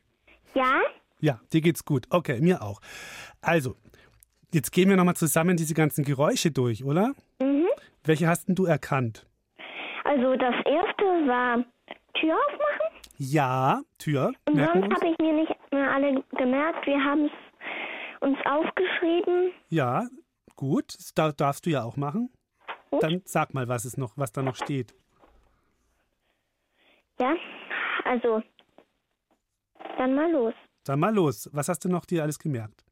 Ja? 0.55 0.81
Ja, 1.21 1.41
dir 1.53 1.61
geht's 1.61 1.85
gut. 1.85 2.07
Okay, 2.11 2.41
mir 2.41 2.63
auch. 2.63 2.81
Also, 3.41 3.77
jetzt 4.53 4.71
gehen 4.73 4.89
wir 4.89 4.97
nochmal 4.97 5.17
zusammen 5.17 5.57
diese 5.57 5.75
ganzen 5.75 6.05
Geräusche 6.05 6.51
durch, 6.51 6.85
oder? 6.85 7.15
Mhm. 7.41 7.67
Welche 8.05 8.29
hast 8.29 8.49
denn 8.49 8.55
du 8.55 8.67
erkannt? 8.67 9.27
Also 10.05 10.35
das 10.37 10.55
erste 10.67 11.05
war 11.29 11.65
Tür 12.15 12.35
aufmachen. 12.35 13.03
Ja, 13.19 13.83
Tür. 13.99 14.33
Und 14.47 14.57
Merken 14.57 14.81
sonst 14.83 14.95
habe 14.97 15.13
ich 15.13 15.19
mir 15.19 15.33
nicht 15.35 15.55
mehr 15.73 15.91
alle 15.91 16.25
gemerkt. 16.37 16.87
Wir 16.87 16.99
haben 17.05 17.27
es 17.27 17.33
uns 18.21 18.39
aufgeschrieben. 18.47 19.53
Ja, 19.69 20.09
gut. 20.57 20.95
Das 20.97 21.13
dar- 21.15 21.33
darfst 21.33 21.67
du 21.67 21.71
ja 21.71 21.85
auch 21.85 21.97
machen. 21.97 22.31
Dann 23.01 23.23
sag 23.25 23.55
mal, 23.55 23.69
was 23.69 23.85
es 23.85 23.97
noch, 23.97 24.17
was 24.17 24.33
da 24.33 24.43
noch 24.43 24.57
steht. 24.57 24.95
Ja? 27.21 27.35
Also, 28.05 28.43
dann 29.99 30.15
mal 30.15 30.31
los. 30.31 30.55
Sag 30.87 30.99
mal 30.99 31.15
los. 31.15 31.49
Was 31.53 31.69
hast 31.69 31.85
du 31.85 31.89
noch 31.89 32.05
dir 32.05 32.23
alles 32.23 32.39
gemerkt? 32.39 32.85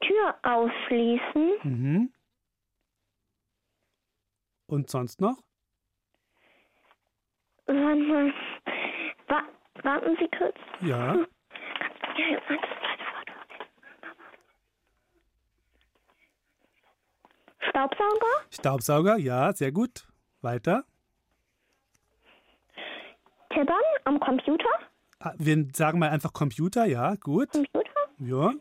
Tür 0.00 0.34
aufschließen. 0.42 1.52
Mhm. 1.62 2.12
Und 4.66 4.90
sonst 4.90 5.20
noch? 5.20 5.36
Warte 7.66 8.02
mal. 8.02 8.32
Wa 9.28 9.42
warten 9.82 10.16
Sie 10.18 10.28
kurz. 10.36 10.56
Ja. 10.80 11.16
Staubsauger, 17.58 18.34
Staubsauger, 18.50 19.16
ja, 19.16 19.52
sehr 19.52 19.72
gut. 19.72 20.06
Weiter. 20.42 20.84
Tippern 23.54 23.76
am 24.04 24.20
Computer, 24.20 24.68
Ah, 25.20 25.32
Wir 25.38 25.66
sagen 25.72 25.98
mal 26.00 26.10
einfach 26.10 26.32
Computer, 26.32 26.84
ja, 26.84 27.14
gut. 27.14 27.50
Computer, 27.52 27.90
Ja. 28.18 28.52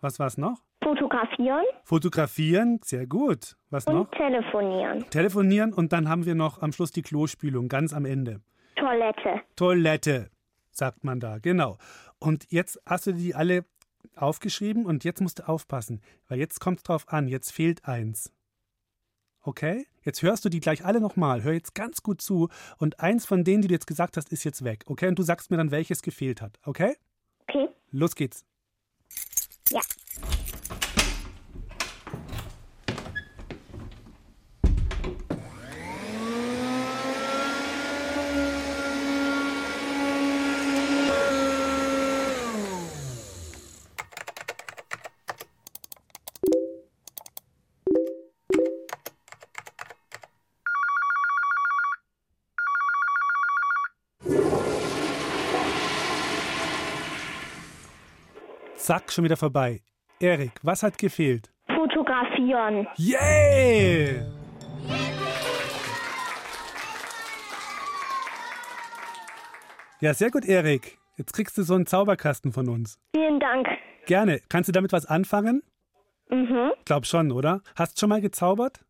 Was 0.00 0.18
war's 0.18 0.36
noch? 0.36 0.60
fotografieren 0.82 1.64
Fotografieren, 1.84 2.80
sehr 2.84 3.06
gut. 3.06 3.56
Was 3.70 3.86
noch? 3.86 4.00
und 4.00 4.12
telefonieren. 4.12 5.08
Telefonieren 5.10 5.72
und 5.72 5.92
dann 5.92 6.08
haben 6.08 6.26
wir 6.26 6.34
noch 6.34 6.60
am 6.62 6.72
Schluss 6.72 6.90
die 6.92 7.02
Klospülung, 7.02 7.68
ganz 7.68 7.92
am 7.92 8.04
Ende. 8.04 8.40
Toilette. 8.76 9.40
Toilette, 9.56 10.30
sagt 10.70 11.02
man 11.02 11.18
da, 11.18 11.38
genau. 11.38 11.78
Und 12.20 12.46
jetzt 12.50 12.80
hast 12.86 13.06
du 13.06 13.12
die 13.12 13.34
alle 13.34 13.64
aufgeschrieben 14.16 14.84
und 14.86 15.02
jetzt 15.04 15.20
musst 15.20 15.40
du 15.40 15.48
aufpassen, 15.48 16.00
weil 16.28 16.38
jetzt 16.38 16.60
kommt 16.60 16.78
es 16.78 16.82
drauf 16.84 17.04
an, 17.08 17.26
jetzt 17.26 17.50
fehlt 17.52 17.86
eins. 17.86 18.32
Okay? 19.46 19.86
Jetzt 20.02 20.22
hörst 20.22 20.44
du 20.44 20.48
die 20.48 20.60
gleich 20.60 20.84
alle 20.84 21.00
nochmal. 21.00 21.42
Hör 21.44 21.52
jetzt 21.52 21.74
ganz 21.74 22.02
gut 22.02 22.20
zu 22.20 22.48
und 22.78 23.00
eins 23.00 23.26
von 23.26 23.44
denen, 23.44 23.62
die 23.62 23.68
du 23.68 23.74
jetzt 23.74 23.86
gesagt 23.86 24.16
hast, 24.16 24.30
ist 24.32 24.44
jetzt 24.44 24.64
weg. 24.64 24.84
Okay? 24.86 25.08
Und 25.08 25.18
du 25.18 25.22
sagst 25.22 25.50
mir 25.50 25.56
dann, 25.56 25.70
welches 25.70 26.02
gefehlt 26.02 26.42
hat. 26.42 26.58
Okay? 26.64 26.96
Okay. 27.46 27.68
Los 27.92 28.16
geht's. 28.16 28.44
Ja. 29.70 29.80
Zack, 58.86 59.10
schon 59.10 59.24
wieder 59.24 59.36
vorbei. 59.36 59.82
Erik, 60.20 60.52
was 60.62 60.84
hat 60.84 60.96
gefehlt? 60.96 61.50
Fotografieren. 61.66 62.86
Yay! 62.94 64.22
Ja, 70.00 70.14
sehr 70.14 70.30
gut, 70.30 70.44
Erik. 70.44 70.98
Jetzt 71.16 71.32
kriegst 71.32 71.58
du 71.58 71.64
so 71.64 71.74
einen 71.74 71.86
Zauberkasten 71.86 72.52
von 72.52 72.68
uns. 72.68 73.00
Vielen 73.12 73.40
Dank. 73.40 73.66
Gerne. 74.06 74.40
Kannst 74.48 74.68
du 74.68 74.72
damit 74.72 74.92
was 74.92 75.04
anfangen? 75.04 75.64
Mhm. 76.30 76.70
Glaub 76.84 77.06
schon, 77.06 77.32
oder? 77.32 77.62
Hast 77.74 77.98
schon 77.98 78.10
mal 78.10 78.20
gezaubert? 78.20 78.84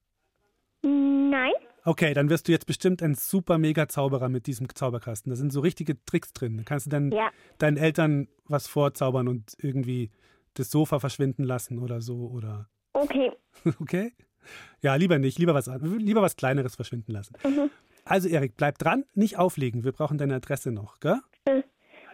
Nein. 0.82 1.52
Okay, 1.86 2.14
dann 2.14 2.28
wirst 2.30 2.48
du 2.48 2.52
jetzt 2.52 2.66
bestimmt 2.66 3.00
ein 3.02 3.14
super 3.14 3.58
mega 3.58 3.86
Zauberer 3.88 4.28
mit 4.28 4.46
diesem 4.48 4.68
Zauberkasten. 4.74 5.30
Da 5.30 5.36
sind 5.36 5.52
so 5.52 5.60
richtige 5.60 6.04
Tricks 6.04 6.32
drin. 6.32 6.56
Da 6.58 6.64
kannst 6.64 6.86
du 6.86 6.90
dann 6.90 7.12
Ja. 7.12 7.30
deinen 7.58 7.76
Eltern 7.76 8.26
was 8.46 8.66
vorzaubern 8.66 9.28
und 9.28 9.54
irgendwie 9.58 10.10
das 10.54 10.70
Sofa 10.70 10.98
verschwinden 10.98 11.44
lassen 11.44 11.78
oder 11.78 12.00
so 12.00 12.26
oder 12.28 12.68
Okay. 12.92 13.30
okay? 13.80 14.12
Ja, 14.82 14.94
lieber 14.96 15.18
nicht, 15.18 15.38
lieber 15.38 15.54
was 15.54 15.66
lieber 15.80 16.22
was 16.22 16.36
kleineres 16.36 16.74
verschwinden 16.76 17.12
lassen. 17.12 17.34
Mhm. 17.44 17.70
Also 18.04 18.28
Erik, 18.28 18.56
bleib 18.56 18.78
dran, 18.78 19.04
nicht 19.14 19.38
auflegen. 19.38 19.84
Wir 19.84 19.92
brauchen 19.92 20.18
deine 20.18 20.34
Adresse 20.36 20.70
noch, 20.72 20.98
gell? 21.00 21.20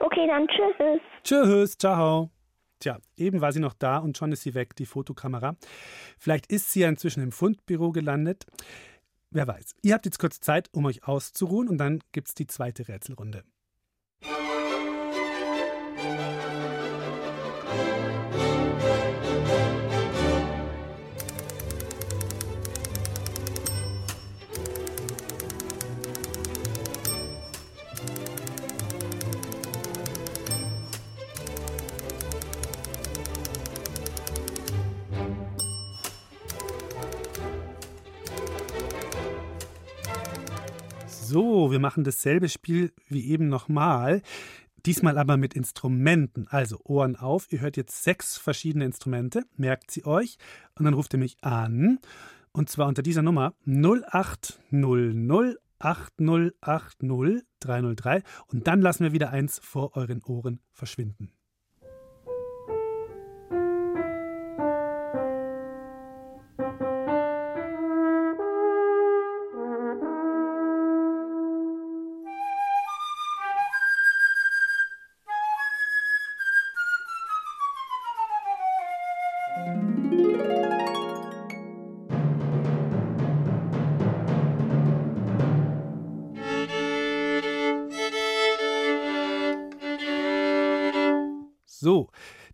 Okay, 0.00 0.26
dann 0.26 0.46
tschüss. 0.48 1.00
Tschüss, 1.22 1.78
ciao. 1.78 2.30
Tja, 2.80 2.98
eben 3.16 3.40
war 3.40 3.52
sie 3.52 3.60
noch 3.60 3.74
da 3.74 3.98
und 3.98 4.18
schon 4.18 4.32
ist 4.32 4.42
sie 4.42 4.54
weg, 4.54 4.74
die 4.74 4.86
Fotokamera. 4.86 5.54
Vielleicht 6.18 6.50
ist 6.50 6.72
sie 6.72 6.80
ja 6.80 6.88
inzwischen 6.88 7.22
im 7.22 7.30
Fundbüro 7.30 7.92
gelandet. 7.92 8.44
Wer 9.32 9.46
weiß. 9.46 9.74
Ihr 9.82 9.94
habt 9.94 10.04
jetzt 10.04 10.18
kurz 10.18 10.40
Zeit, 10.40 10.68
um 10.72 10.84
euch 10.84 11.04
auszuruhen 11.04 11.68
und 11.68 11.78
dann 11.78 12.00
gibt's 12.12 12.34
die 12.34 12.46
zweite 12.46 12.86
Rätselrunde. 12.86 13.44
So, 41.32 41.70
wir 41.70 41.78
machen 41.78 42.04
dasselbe 42.04 42.50
Spiel 42.50 42.92
wie 43.08 43.26
eben 43.30 43.48
nochmal. 43.48 44.20
Diesmal 44.84 45.16
aber 45.16 45.38
mit 45.38 45.54
Instrumenten. 45.54 46.46
Also 46.48 46.78
Ohren 46.84 47.16
auf. 47.16 47.50
Ihr 47.50 47.60
hört 47.60 47.78
jetzt 47.78 48.02
sechs 48.02 48.36
verschiedene 48.36 48.84
Instrumente. 48.84 49.44
Merkt 49.56 49.90
sie 49.90 50.04
euch. 50.04 50.36
Und 50.74 50.84
dann 50.84 50.92
ruft 50.92 51.14
ihr 51.14 51.18
mich 51.18 51.42
an. 51.42 52.00
Und 52.52 52.68
zwar 52.68 52.86
unter 52.86 53.02
dieser 53.02 53.22
Nummer 53.22 53.54
0800 53.64 55.56
8080 55.78 57.46
303. 57.60 58.22
Und 58.48 58.66
dann 58.66 58.82
lassen 58.82 59.04
wir 59.04 59.12
wieder 59.12 59.30
eins 59.30 59.58
vor 59.58 59.96
euren 59.96 60.22
Ohren 60.24 60.60
verschwinden. 60.70 61.32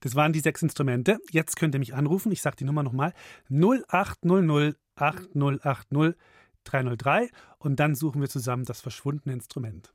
Das 0.08 0.16
waren 0.16 0.32
die 0.32 0.40
sechs 0.40 0.62
Instrumente. 0.62 1.18
Jetzt 1.30 1.56
könnt 1.56 1.74
ihr 1.74 1.78
mich 1.78 1.94
anrufen. 1.94 2.32
Ich 2.32 2.40
sage 2.40 2.56
die 2.56 2.64
Nummer 2.64 2.82
nochmal. 2.82 3.12
0800 3.50 4.74
8080 4.96 6.16
303 6.64 7.28
und 7.58 7.78
dann 7.78 7.94
suchen 7.94 8.22
wir 8.22 8.28
zusammen 8.30 8.64
das 8.64 8.80
verschwundene 8.80 9.34
Instrument. 9.34 9.92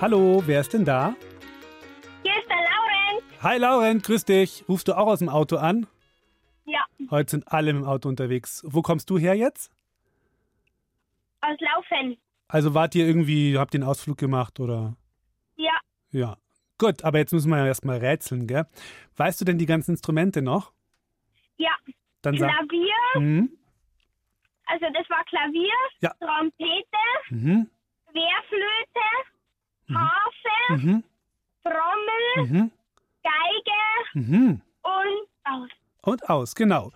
Hallo, 0.00 0.42
wer 0.46 0.60
ist 0.60 0.72
denn 0.72 0.84
da? 0.84 1.14
Hi 3.42 3.56
Laurent, 3.58 4.02
grüß 4.02 4.24
dich. 4.24 4.64
Rufst 4.68 4.88
du 4.88 4.94
auch 4.96 5.06
aus 5.06 5.20
dem 5.20 5.28
Auto 5.28 5.56
an? 5.56 5.86
Ja, 6.66 6.84
Heute 7.10 7.30
sind 7.32 7.48
alle 7.52 7.70
im 7.70 7.84
Auto 7.84 8.08
unterwegs. 8.08 8.62
Wo 8.66 8.82
kommst 8.82 9.08
du 9.10 9.18
her 9.18 9.34
jetzt? 9.34 9.70
aus 11.42 11.56
Laufen. 11.58 12.18
Also 12.48 12.74
wart 12.74 12.94
ihr 12.94 13.06
irgendwie, 13.06 13.56
habt 13.56 13.72
ihr 13.72 13.78
einen 13.80 13.88
Ausflug 13.88 14.18
gemacht 14.18 14.60
oder? 14.60 14.94
Ja, 15.56 15.78
Ja. 16.10 16.36
Gut, 16.78 17.02
aber 17.04 17.18
jetzt 17.18 17.32
müssen 17.32 17.50
wir 17.50 17.58
ja 17.58 17.66
erstmal 17.66 17.98
rätseln, 17.98 18.46
gell? 18.46 18.66
Weißt 19.16 19.38
du 19.40 19.44
denn 19.46 19.56
die 19.58 19.66
ganzen 19.66 19.92
Instrumente 19.92 20.42
noch? 20.42 20.72
ja. 21.56 21.70
Dann 22.22 22.36
sag. 22.36 22.50
Klavier, 22.50 23.20
Mhm. 23.20 23.50
also 24.66 24.86
das 24.92 25.08
war 25.08 25.24
Klavier, 25.24 25.72
Ja. 26.00 26.12
Trompete, 26.20 26.84
Mhm. 27.30 27.70
Querflöte, 28.04 29.94
Harfe, 29.94 30.74
Mhm. 30.86 31.04
Trommel, 31.62 32.46
Mhm. 32.46 32.70
Geige 33.22 34.26
Mhm. 34.26 34.60
und 34.82 35.28
aus. 35.44 35.68
Und 36.02 36.28
aus, 36.28 36.54
genau. 36.54 36.90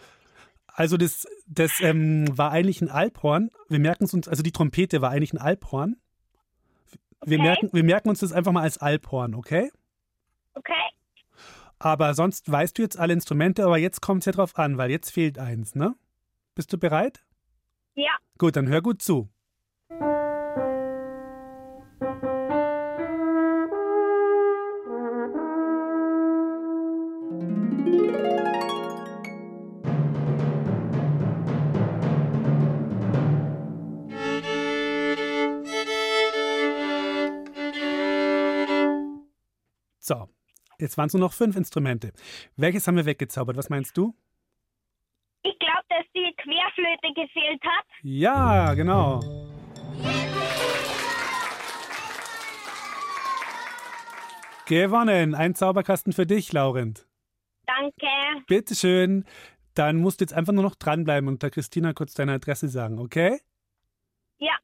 Also 0.66 0.96
das, 0.96 1.26
das 1.46 1.80
ähm, 1.80 2.26
war 2.36 2.50
eigentlich 2.50 2.80
ein 2.82 2.90
Alphorn. 2.90 3.50
Wir 3.68 3.78
merken 3.78 4.04
es 4.04 4.14
uns, 4.14 4.26
also 4.26 4.42
die 4.42 4.50
Trompete 4.52 5.00
war 5.02 5.10
eigentlich 5.10 5.32
ein 5.32 5.38
Alphorn. 5.38 5.96
Wir, 7.24 7.38
Okay. 7.38 7.46
merken, 7.48 7.70
wir 7.72 7.84
merken 7.84 8.08
uns 8.08 8.20
das 8.20 8.32
einfach 8.32 8.52
mal 8.52 8.62
als 8.62 8.78
Alphorn, 8.78 9.34
okay? 9.34 9.70
Okay, 10.54 10.72
Aber 11.78 12.14
sonst 12.14 12.50
weißt 12.50 12.78
du 12.78 12.82
jetzt 12.82 12.98
alle 12.98 13.12
Instrumente, 13.12 13.64
aber 13.64 13.78
jetzt 13.78 14.00
kommt 14.00 14.20
es 14.22 14.26
ja 14.26 14.32
drauf 14.32 14.56
an, 14.58 14.78
weil 14.78 14.90
jetzt 14.90 15.10
fehlt 15.10 15.38
eins, 15.38 15.74
ne? 15.74 15.94
Bist 16.54 16.72
du 16.72 16.78
bereit? 16.78 17.24
ja. 17.94 18.12
Gut, 18.38 18.56
dann 18.56 18.68
hör 18.68 18.82
gut 18.82 19.00
zu. 19.02 19.28
Jetzt 40.78 40.96
waren 40.98 41.06
es 41.06 41.14
nur 41.14 41.20
noch 41.20 41.32
fünf 41.32 41.56
Instrumente. 41.56 42.12
Welches 42.56 42.86
haben 42.86 42.96
wir 42.96 43.06
weggezaubert? 43.06 43.56
Was 43.56 43.70
meinst 43.70 43.96
du? 43.96 44.14
Ich 45.42 45.58
glaube, 45.58 45.84
dass 45.88 46.04
die 46.14 46.34
Querflöte 46.36 47.14
gefehlt 47.14 47.62
hat. 47.62 47.84
Ja, 48.02 48.74
genau. 48.74 49.20
Gewonnen. 54.66 55.34
Ein 55.34 55.54
Zauberkasten 55.54 56.12
für 56.12 56.26
dich, 56.26 56.52
Laurent. 56.52 57.06
Danke. 57.66 58.44
Bitteschön. 58.46 59.24
Dann 59.74 59.96
musst 59.96 60.20
du 60.20 60.24
jetzt 60.24 60.32
einfach 60.32 60.52
nur 60.52 60.62
noch 60.62 60.76
dranbleiben 60.76 61.28
und 61.28 61.42
der 61.42 61.50
Christina 61.50 61.92
kurz 61.92 62.14
deine 62.14 62.32
Adresse 62.32 62.68
sagen, 62.68 62.98
okay? 62.98 63.40
Ja, 64.38 64.56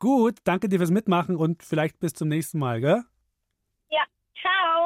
Gut, 0.00 0.36
danke 0.44 0.68
dir 0.68 0.78
fürs 0.78 0.92
Mitmachen 0.92 1.34
und 1.34 1.64
vielleicht 1.64 1.98
bis 1.98 2.12
zum 2.12 2.28
nächsten 2.28 2.60
Mal, 2.60 2.80
gell? 2.80 3.02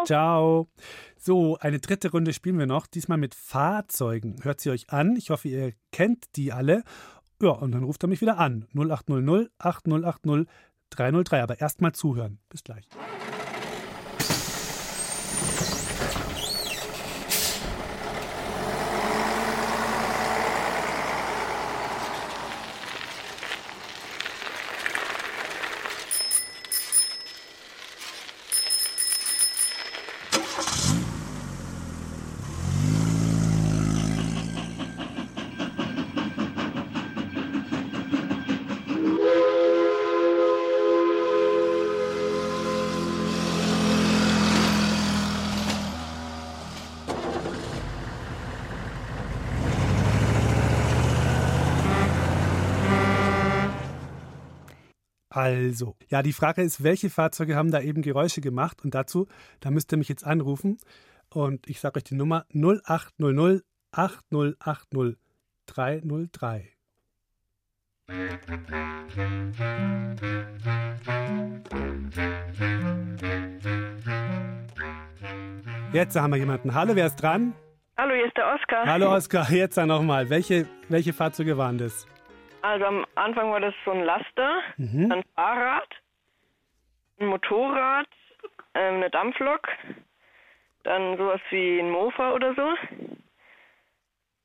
Ciao. 0.05 0.69
So, 1.17 1.57
eine 1.59 1.79
dritte 1.79 2.11
Runde 2.11 2.33
spielen 2.33 2.59
wir 2.59 2.67
noch, 2.67 2.87
diesmal 2.87 3.19
mit 3.19 3.35
Fahrzeugen. 3.35 4.37
Hört 4.43 4.61
sie 4.61 4.71
euch 4.71 4.91
an. 4.91 5.17
Ich 5.17 5.31
hoffe, 5.31 5.49
ihr 5.49 5.73
kennt 5.93 6.37
die 6.37 6.53
alle. 6.53 6.83
Ja, 7.41 7.51
und 7.51 7.73
dann 7.73 7.85
ruft 7.85 8.03
er 8.03 8.09
mich 8.09 8.21
wieder 8.21 8.38
an. 8.38 8.67
0800 8.75 9.51
8080 9.59 10.47
303. 10.91 11.43
Aber 11.43 11.61
erstmal 11.61 11.93
zuhören. 11.93 12.38
Bis 12.49 12.65
gleich. 12.65 12.88
Also, 55.35 55.97
ja, 56.11 56.23
die 56.23 56.35
Frage 56.35 56.61
ist, 56.61 56.83
welche 56.83 57.09
Fahrzeuge 57.09 57.57
haben 57.57 57.71
da 57.71 57.81
eben 57.81 58.03
Geräusche 58.03 58.42
gemacht? 58.42 58.85
Und 58.85 58.95
dazu, 58.95 59.29
da 59.61 59.71
müsst 59.71 59.90
ihr 59.90 59.97
mich 59.97 60.11
jetzt 60.11 60.27
anrufen. 60.27 60.77
Und 61.31 61.66
ich 61.71 61.81
sage 61.81 61.97
euch 61.97 62.05
die 62.05 62.16
Nummer 62.16 62.45
0800 62.53 63.64
8080 63.92 65.16
303. 65.64 66.68
Jetzt 75.95 76.16
haben 76.16 76.31
wir 76.31 76.37
jemanden. 76.37 76.75
Hallo, 76.75 76.95
wer 76.95 77.07
ist 77.07 77.16
dran? 77.16 77.55
Hallo, 77.97 78.14
hier 78.14 78.27
ist 78.27 78.37
der 78.37 78.55
Oskar. 78.55 78.85
Hallo 78.85 79.14
Oskar, 79.14 79.51
jetzt 79.51 79.79
dann 79.79 79.88
nochmal. 79.88 80.29
Welche, 80.29 80.68
welche 80.90 81.14
Fahrzeuge 81.14 81.57
waren 81.57 81.79
das? 81.79 82.07
Also 82.62 82.85
am 82.87 83.05
Anfang 83.16 83.51
war 83.51 83.61
das 83.61 83.75
so 83.85 83.90
ein 83.90 84.03
Laster, 84.05 84.61
Mhm. 84.77 85.11
ein 85.12 85.22
Fahrrad, 85.35 85.88
ein 87.18 87.27
Motorrad, 87.27 88.07
ähm, 88.75 88.94
eine 88.96 89.11
Dampflok, 89.11 89.68
dann 90.85 91.16
sowas 91.16 91.40
wie 91.51 91.81
ein 91.81 91.90
Mofa 91.90 92.33
oder 92.33 92.55
so. 92.55 92.75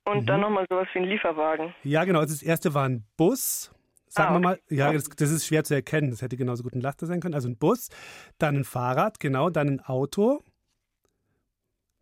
Und 0.06 0.26
dann 0.28 0.38
Mhm. 0.38 0.42
nochmal 0.42 0.66
sowas 0.70 0.88
wie 0.94 1.00
ein 1.00 1.06
Lieferwagen. 1.06 1.76
Ja, 1.84 2.06
genau. 2.06 2.20
Also 2.20 2.34
das 2.34 2.42
erste 2.42 2.74
war 2.74 2.88
ein 2.88 3.06
Bus. 3.18 3.72
Sagen 4.08 4.30
Ah, 4.32 4.34
wir 4.36 4.40
mal, 4.40 4.54
okay. 4.66 4.76
ja, 4.76 4.94
das, 4.94 5.04
das 5.10 5.32
ist 5.32 5.46
schwer 5.46 5.64
zu 5.66 5.76
erkennen. 5.76 6.10
Das 6.12 6.22
hätte 6.22 6.38
genauso 6.38 6.64
gut 6.64 6.74
ein 6.74 6.82
Laster 6.82 7.06
sein 7.06 7.20
können. 7.20 7.34
Also 7.36 7.50
ein 7.50 7.58
Bus, 7.58 7.90
dann 8.40 8.56
ein 8.58 8.64
Fahrrad, 8.64 9.20
genau, 9.20 9.50
dann 9.50 9.68
ein 9.68 9.80
Auto. 9.82 10.42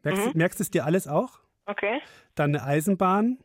Merkst, 0.04 0.28
Mhm. 0.28 0.32
merkst 0.38 0.60
du 0.60 0.64
es 0.64 0.70
dir 0.72 0.86
alles 0.86 1.08
auch? 1.08 1.40
Okay. 1.66 2.00
Dann 2.36 2.56
eine 2.56 2.64
Eisenbahn 2.64 3.40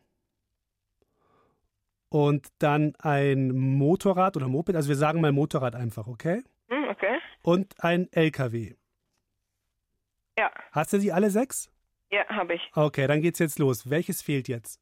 und 2.11 2.49
dann 2.59 2.93
ein 2.99 3.51
Motorrad 3.51 4.35
oder 4.35 4.47
Moped. 4.49 4.75
Also 4.75 4.89
wir 4.89 4.97
sagen 4.97 5.21
mal 5.21 5.31
Motorrad 5.31 5.75
einfach, 5.75 6.07
okay? 6.07 6.43
Hm, 6.67 6.89
okay. 6.89 7.17
Und 7.41 7.73
ein 7.83 8.11
LKW. 8.11 8.75
Ja, 10.37 10.51
Hast 10.71 10.93
du 10.93 10.97
die 10.99 11.11
alle 11.13 11.29
sechs? 11.29 11.71
ja, 12.11 12.25
habe 12.27 12.55
ich. 12.55 12.61
Okay, 12.75 13.07
dann 13.07 13.21
geht's 13.21 13.39
jetzt 13.39 13.59
los. 13.59 13.89
Welches 13.89 14.21
fehlt 14.21 14.49
jetzt? 14.49 14.81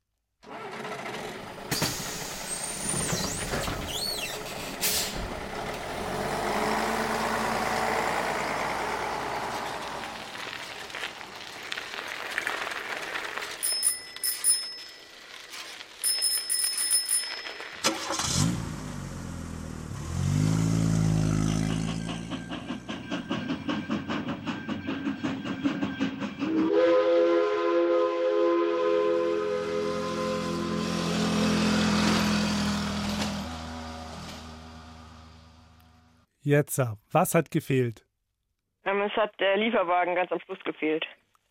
Jetzt, 36.50 36.82
was 37.12 37.36
hat 37.36 37.52
gefehlt? 37.52 38.08
Ähm, 38.84 39.02
es 39.02 39.12
hat 39.16 39.40
der 39.40 39.56
Lieferwagen 39.56 40.16
ganz 40.16 40.32
am 40.32 40.40
Schluss 40.40 40.58
gefehlt. 40.66 41.06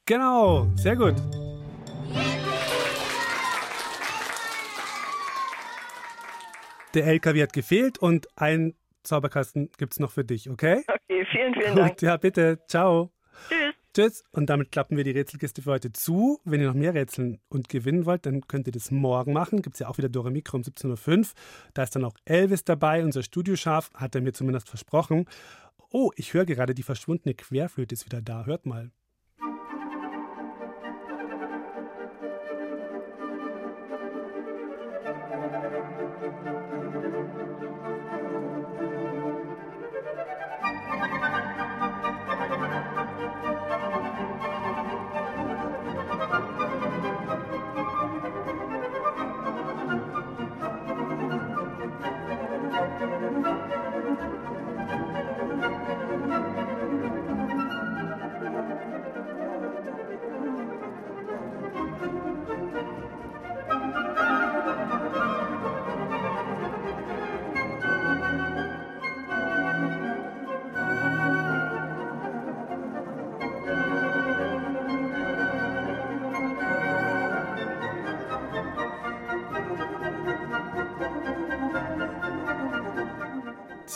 Genau, 0.06 0.66
sehr 0.74 0.96
gut. 0.96 1.14
Der 6.94 7.06
LKW 7.06 7.42
hat 7.44 7.52
gefehlt 7.52 7.98
und 7.98 8.26
ein 8.34 8.74
Zauberkasten 9.04 9.70
gibt 9.78 9.92
es 9.92 10.00
noch 10.00 10.10
für 10.10 10.24
dich, 10.24 10.50
okay? 10.50 10.82
Okay, 10.88 11.24
vielen, 11.30 11.54
vielen 11.54 11.74
Gut, 11.74 11.78
Dank. 11.78 12.02
ja, 12.02 12.16
bitte. 12.16 12.58
Ciao. 12.66 13.12
Tschüss. 13.48 13.67
Tschüss. 13.98 14.22
Und 14.30 14.48
damit 14.48 14.70
klappen 14.70 14.96
wir 14.96 15.02
die 15.02 15.10
Rätselkiste 15.10 15.62
für 15.62 15.72
heute 15.72 15.90
zu. 15.90 16.38
Wenn 16.44 16.60
ihr 16.60 16.68
noch 16.68 16.74
mehr 16.74 16.94
rätseln 16.94 17.40
und 17.48 17.68
gewinnen 17.68 18.06
wollt, 18.06 18.26
dann 18.26 18.46
könnt 18.46 18.68
ihr 18.68 18.72
das 18.72 18.92
morgen 18.92 19.32
machen. 19.32 19.60
Gibt 19.60 19.74
es 19.74 19.80
ja 19.80 19.88
auch 19.88 19.98
wieder 19.98 20.08
Dore 20.08 20.30
Mikro 20.30 20.56
um 20.56 20.62
17.05 20.62 21.18
Uhr. 21.18 21.26
Da 21.74 21.82
ist 21.82 21.96
dann 21.96 22.04
auch 22.04 22.14
Elvis 22.24 22.62
dabei, 22.62 23.02
unser 23.02 23.24
Studioschaf, 23.24 23.90
hat 23.94 24.14
er 24.14 24.20
mir 24.20 24.32
zumindest 24.32 24.68
versprochen. 24.68 25.26
Oh, 25.90 26.12
ich 26.14 26.32
höre 26.32 26.44
gerade, 26.44 26.74
die 26.74 26.84
verschwundene 26.84 27.34
Querflöte 27.34 27.92
ist 27.92 28.04
wieder 28.04 28.22
da. 28.22 28.44
Hört 28.46 28.66
mal. 28.66 28.92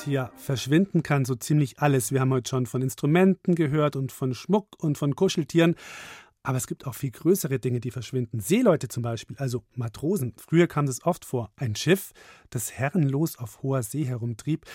Tja, 0.03 0.33
verschwinden 0.35 1.05
kann 1.05 1.25
so 1.25 1.37
ziemlich 1.37 1.79
alles. 1.79 2.11
Wir 2.11 2.21
haben 2.21 2.33
heute 2.33 2.51
schon 2.51 2.67
von 2.67 2.83
Instrumenten 2.83 3.55
gehört 3.55 3.95
und 3.95 4.11
von 4.11 4.35
Schmuck 4.35 4.67
und 4.83 4.99
von 4.99 5.15
Kuscheltieren. 5.15 5.77
Aber 6.43 6.57
es 6.57 6.67
gibt 6.67 6.89
auch 6.89 6.97
viel 6.97 7.13
größere 7.13 7.61
Dinge, 7.61 7.79
die 7.79 7.93
verschwinden. 7.93 8.41
Seeleute 8.41 8.89
zum 8.89 9.05
Beispiel, 9.05 9.37
also 9.37 9.63
Matrosen. 9.77 10.35
Früher 10.39 10.67
kam 10.67 10.87
das 10.87 11.05
oft 11.05 11.25
vor. 11.25 11.53
Ein 11.55 11.77
Schiff, 11.77 12.11
das 12.51 12.73
herrenlos 12.73 13.39
auf 13.39 13.63
hoher 13.63 13.85
See 13.85 14.05
herumtrieb. 14.05 14.67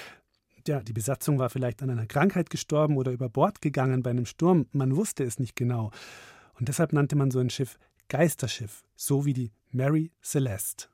Ja, 0.66 0.80
die 0.80 0.94
Besatzung 0.94 1.40
war 1.40 1.50
vielleicht 1.50 1.84
an 1.84 1.90
einer 1.90 2.06
Krankheit 2.06 2.50
gestorben 2.50 2.96
oder 2.96 3.12
über 3.12 3.28
Bord 3.28 3.62
gegangen 3.62 4.04
bei 4.04 4.12
einem 4.12 4.26
Sturm. 4.26 4.68
Man 4.72 4.96
wusste 4.96 5.26
es 5.26 5.40
nicht 5.40 5.58
genau. 5.58 5.92
Und 6.58 6.70
deshalb 6.70 6.94
nannte 6.94 7.18
man 7.18 7.32
so 7.32 7.40
ein 7.40 7.50
Schiff 7.50 7.78
Geisterschiff, 8.08 8.86
so 8.96 9.26
wie 9.26 9.34
die 9.34 9.52
Mary 9.72 10.14
Celeste. 10.24 10.88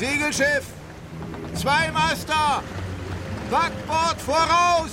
Segelschiff! 0.00 0.64
Zwei 1.54 1.90
Master! 1.90 2.62
Backbord 3.50 4.18
voraus! 4.18 4.92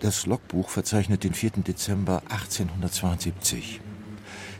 Das 0.00 0.26
Logbuch 0.26 0.70
verzeichnet 0.70 1.22
den 1.22 1.34
4. 1.34 1.50
Dezember 1.58 2.22
1872. 2.28 3.80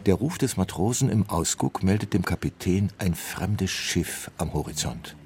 Der 0.07 0.15
Ruf 0.15 0.39
des 0.39 0.57
Matrosen 0.59 1.11
im 1.11 1.29
Ausguck 1.29 1.83
meldet 1.83 2.15
dem 2.15 2.25
Kapitän 2.25 2.93
ein 2.99 3.17
fremdes 3.17 3.73
Schiff 3.73 4.31
am 4.39 4.53
Horizont. 4.53 5.17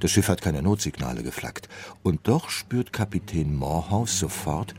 Das 0.00 0.10
Schiff 0.10 0.28
hat 0.28 0.42
keine 0.42 0.60
Notsignale 0.60 1.22
geflaggt, 1.22 1.70
und 2.02 2.28
doch 2.28 2.50
spürt 2.50 2.92
Kapitän 2.92 3.56
Morehouse 3.56 4.18
sofort, 4.18 4.74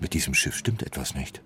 mit 0.00 0.14
diesem 0.14 0.34
Schiff 0.34 0.56
stimmt 0.56 0.84
etwas 0.84 1.16
nicht. 1.16 1.42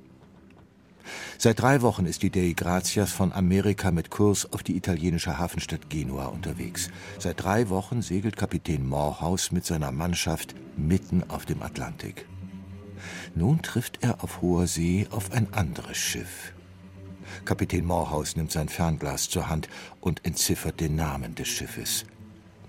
Seit 1.39 1.61
drei 1.61 1.83
Wochen 1.83 2.07
ist 2.07 2.23
die 2.23 2.31
Dei 2.31 2.53
Gratias 2.53 3.13
von 3.13 3.33
Amerika 3.33 3.91
mit 3.91 4.11
Kurs 4.11 4.53
auf 4.53 4.63
die 4.63 4.77
italienische 4.77 5.39
Hafenstadt 5.39 5.91
Genua 5.91 6.27
unterwegs. 6.27 6.89
Seit 7.19 7.43
drei 7.43 7.69
Wochen 7.69 8.03
segelt 8.03 8.37
Kapitän 8.37 8.87
Morehouse 8.89 9.53
mit 9.53 9.65
seiner 9.65 9.93
Mannschaft 9.93 10.55
mitten 10.77 11.29
auf 11.29 11.45
dem 11.45 11.63
Atlantik. 11.63 12.27
Nun 13.35 13.63
trifft 13.63 13.99
er 14.03 14.23
auf 14.23 14.41
hoher 14.41 14.67
See 14.67 15.07
auf 15.11 15.33
ein 15.33 15.53
anderes 15.53 15.97
Schiff. 15.97 16.53
Kapitän 17.45 17.85
Morehouse 17.85 18.37
nimmt 18.37 18.53
sein 18.53 18.69
Fernglas 18.69 19.29
zur 19.29 19.49
Hand 19.49 19.69
und 20.01 20.25
entziffert 20.25 20.81
den 20.81 20.97
Namen 20.97 21.35
des 21.35 21.49
Schiffes. 21.49 22.05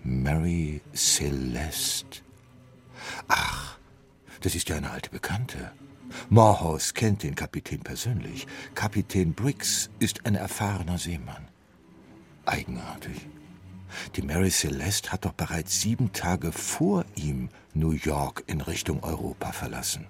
Mary 0.04 0.82
Celeste. 0.94 2.22
Ach, 3.28 3.78
das 4.42 4.56
ist 4.56 4.70
ja 4.70 4.76
eine 4.76 4.92
alte 4.92 5.10
Bekannte. 5.10 5.72
Morehouse 6.30 6.94
kennt 6.94 7.24
den 7.24 7.36
Kapitän 7.36 7.82
persönlich. 7.82 8.48
Kapitän 8.74 9.34
Briggs 9.34 9.90
ist 10.00 10.26
ein 10.26 10.36
erfahrener 10.36 10.98
Seemann. 10.98 11.48
Eigenartig. 12.46 13.28
Die 14.16 14.22
Mary 14.22 14.52
Celeste 14.52 15.12
hat 15.12 15.26
doch 15.26 15.34
bereits 15.34 15.82
sieben 15.82 16.12
Tage 16.12 16.52
vor 16.52 17.06
ihm 17.16 17.50
New 17.74 17.92
York 17.92 18.44
in 18.48 18.62
Richtung 18.62 19.04
Europa 19.04 19.52
verlassen. 19.52 20.08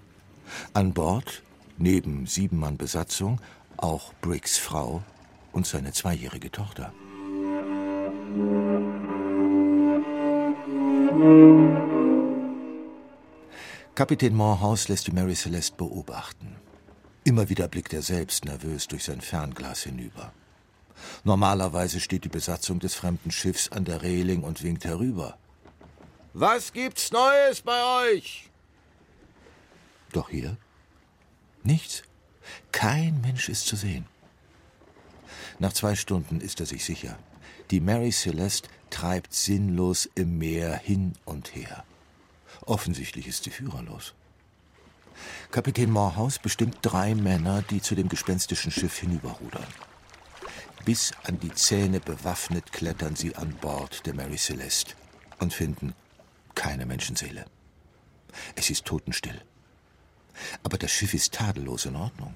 An 0.74 0.94
Bord, 0.94 1.44
neben 1.78 2.26
sieben 2.26 2.60
Mann 2.60 2.78
Besatzung, 2.78 3.40
auch 3.78 4.14
Briggs 4.22 4.58
Frau 4.58 5.04
und 5.52 5.68
seine 5.68 5.92
zweijährige 5.92 6.52
Tochter. 6.52 6.94
Kapitän 13.96 14.36
Morehouse 14.36 14.90
lässt 14.90 15.08
die 15.08 15.14
Mary 15.14 15.36
Celeste 15.36 15.78
beobachten. 15.78 16.58
Immer 17.24 17.48
wieder 17.48 17.70
blickt 17.70 17.94
er 17.94 18.02
selbst 18.02 18.44
nervös 18.44 18.90
durch 18.90 19.06
sein 19.06 19.22
Fernglas 19.22 19.84
hinüber. 19.84 20.34
Normalerweise 21.24 22.02
steht 22.02 22.26
die 22.26 22.30
Besatzung 22.30 22.80
des 22.80 22.94
fremden 22.94 23.32
Schiffs 23.32 23.72
an 23.72 23.86
der 23.86 24.02
Reling 24.02 24.44
und 24.44 24.64
winkt 24.64 24.84
herüber. 24.84 25.38
Was 26.34 26.74
gibt's 26.74 27.14
Neues 27.14 27.62
bei 27.62 28.12
euch? 28.12 28.50
Doch 30.12 30.30
hier 30.30 30.58
nichts. 31.64 32.04
Kein 32.74 33.22
Mensch 33.22 33.48
ist 33.48 33.66
zu 33.66 33.78
sehen. 33.78 34.06
Nach 35.58 35.72
zwei 35.72 35.96
Stunden 35.96 36.42
ist 36.42 36.60
er 36.60 36.66
sich 36.66 36.84
sicher. 36.84 37.18
Die 37.72 37.80
Mary 37.80 38.12
Celeste 38.12 38.68
treibt 38.90 39.34
sinnlos 39.34 40.10
im 40.16 40.38
Meer 40.38 40.76
hin 40.76 41.14
und 41.24 41.56
her. 41.56 41.86
Offensichtlich 42.66 43.28
ist 43.28 43.44
sie 43.44 43.52
führerlos. 43.52 44.14
Kapitän 45.52 45.92
Morehouse 45.92 46.40
bestimmt 46.40 46.78
drei 46.82 47.16
Männer, 47.16 47.62
die 47.62 47.82
zu 47.82 47.96
dem 47.96 48.10
gespenstischen 48.10 48.72
Schiff 48.72 48.98
hinüberrudern. 48.98 49.68
Bis 50.84 51.14
an 51.24 51.40
die 51.40 51.54
Zähne 51.54 52.00
bewaffnet 52.00 52.72
klettern 52.72 53.16
sie 53.16 53.36
an 53.36 53.56
Bord 53.62 54.06
der 54.06 54.14
Mary 54.14 54.38
Celeste 54.38 54.94
und 55.40 55.54
finden 55.54 55.94
keine 56.54 56.86
Menschenseele. 56.86 57.46
Es 58.56 58.70
ist 58.70 58.86
totenstill. 58.86 59.42
Aber 60.64 60.78
das 60.78 60.92
Schiff 60.92 61.14
ist 61.14 61.34
tadellos 61.34 61.86
in 61.86 61.96
Ordnung. 61.96 62.36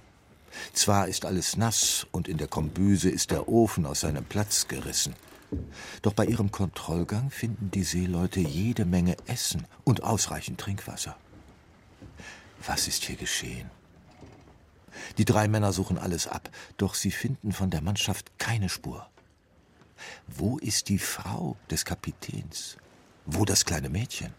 Zwar 0.74 1.08
ist 1.08 1.26
alles 1.26 1.58
nass 1.58 2.08
und 2.12 2.28
in 2.28 2.38
der 2.38 2.48
Kombüse 2.48 3.10
ist 3.10 3.32
der 3.32 3.48
Ofen 3.48 3.86
aus 3.86 4.02
seinem 4.02 4.26
Platz 4.26 4.68
gerissen. 4.68 5.16
Doch 6.02 6.14
bei 6.14 6.26
ihrem 6.26 6.52
Kontrollgang 6.52 7.32
finden 7.32 7.72
die 7.72 7.84
Seeleute 7.84 8.40
jede 8.40 8.86
Menge 8.86 9.18
Essen 9.26 9.66
und 9.84 10.04
ausreichend 10.04 10.60
Trinkwasser. 10.60 11.16
Was 12.66 12.88
ist 12.88 13.04
hier 13.04 13.16
geschehen? 13.16 13.70
Die 15.18 15.26
drei 15.26 15.48
Männer 15.48 15.72
suchen 15.74 15.98
alles 15.98 16.28
ab, 16.28 16.50
doch 16.78 16.94
sie 16.94 17.12
finden 17.12 17.52
von 17.52 17.70
der 17.70 17.82
Mannschaft 17.82 18.38
keine 18.38 18.70
Spur. 18.70 19.10
Wo 20.28 20.58
ist 20.58 20.90
die 20.90 21.00
Frau 21.00 21.58
des 21.70 21.86
Kapitäns? 21.86 22.78
Wo 23.26 23.46
das 23.46 23.66
kleine 23.66 23.90
Mädchen? 23.90 24.34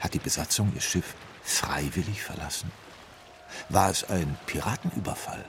Hat 0.00 0.14
die 0.14 0.18
Besatzung 0.18 0.72
ihr 0.74 0.80
Schiff 0.80 1.14
freiwillig 1.42 2.22
verlassen? 2.22 2.70
War 3.68 3.90
es 3.90 4.04
ein 4.04 4.36
Piratenüberfall? 4.46 5.44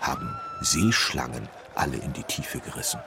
Haben 0.00 0.34
Seeschlangen 0.60 1.48
alle 1.74 1.96
in 1.96 2.12
die 2.12 2.24
Tiefe 2.24 2.58
gerissen? 2.60 3.00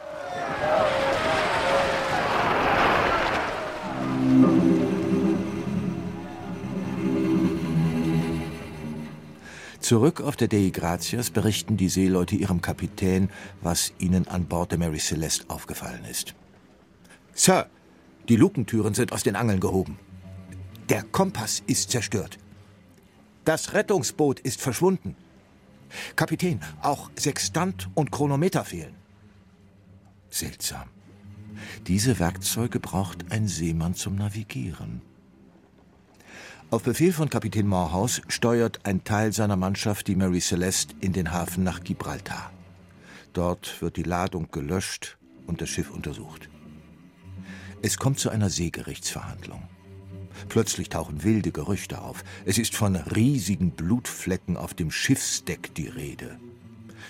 Zurück 9.87 10.19
auf 10.19 10.35
der 10.35 10.49
Dei 10.49 10.69
Gratias 10.73 11.29
berichten 11.29 11.77
die 11.77 11.87
Seeleute 11.87 12.35
ihrem 12.35 12.59
Kapitän, 12.59 13.29
was 13.61 13.93
ihnen 13.99 14.27
an 14.27 14.45
Bord 14.45 14.71
der 14.71 14.79
Mary 14.79 14.97
Celeste 14.97 15.49
aufgefallen 15.49 16.03
ist. 16.03 16.35
Sir, 17.33 17.67
die 18.27 18.35
Lukentüren 18.35 18.93
sind 18.95 19.13
aus 19.13 19.23
den 19.23 19.37
Angeln 19.37 19.61
gehoben. 19.61 19.97
Der 20.89 21.03
Kompass 21.03 21.63
ist 21.67 21.89
zerstört. 21.89 22.37
Das 23.45 23.71
Rettungsboot 23.71 24.41
ist 24.41 24.59
verschwunden. 24.59 25.15
Kapitän, 26.17 26.59
auch 26.81 27.09
Sextant 27.15 27.87
und 27.95 28.11
Chronometer 28.11 28.65
fehlen. 28.65 28.96
Seltsam. 30.39 30.89
Diese 31.87 32.19
Werkzeuge 32.19 32.79
braucht 32.79 33.31
ein 33.31 33.47
Seemann 33.47 33.95
zum 33.95 34.15
Navigieren. 34.15 35.01
Auf 36.69 36.83
Befehl 36.83 37.13
von 37.13 37.29
Kapitän 37.29 37.67
Morehouse 37.67 38.21
steuert 38.27 38.85
ein 38.85 39.03
Teil 39.03 39.31
seiner 39.31 39.55
Mannschaft 39.55 40.07
die 40.07 40.15
Mary 40.15 40.41
Celeste 40.41 40.95
in 40.99 41.13
den 41.13 41.31
Hafen 41.31 41.63
nach 41.63 41.81
Gibraltar. 41.83 42.51
Dort 43.33 43.81
wird 43.81 43.95
die 43.95 44.03
Ladung 44.03 44.49
gelöscht 44.51 45.17
und 45.45 45.61
das 45.61 45.69
Schiff 45.69 45.91
untersucht. 45.91 46.49
Es 47.81 47.97
kommt 47.97 48.19
zu 48.19 48.29
einer 48.29 48.49
Seegerichtsverhandlung. 48.49 49.63
Plötzlich 50.49 50.89
tauchen 50.89 51.23
wilde 51.23 51.51
Gerüchte 51.51 52.01
auf. 52.01 52.23
Es 52.45 52.57
ist 52.57 52.75
von 52.75 52.95
riesigen 52.95 53.71
Blutflecken 53.71 54.57
auf 54.57 54.73
dem 54.73 54.91
Schiffsdeck 54.91 55.73
die 55.75 55.87
Rede. 55.87 56.37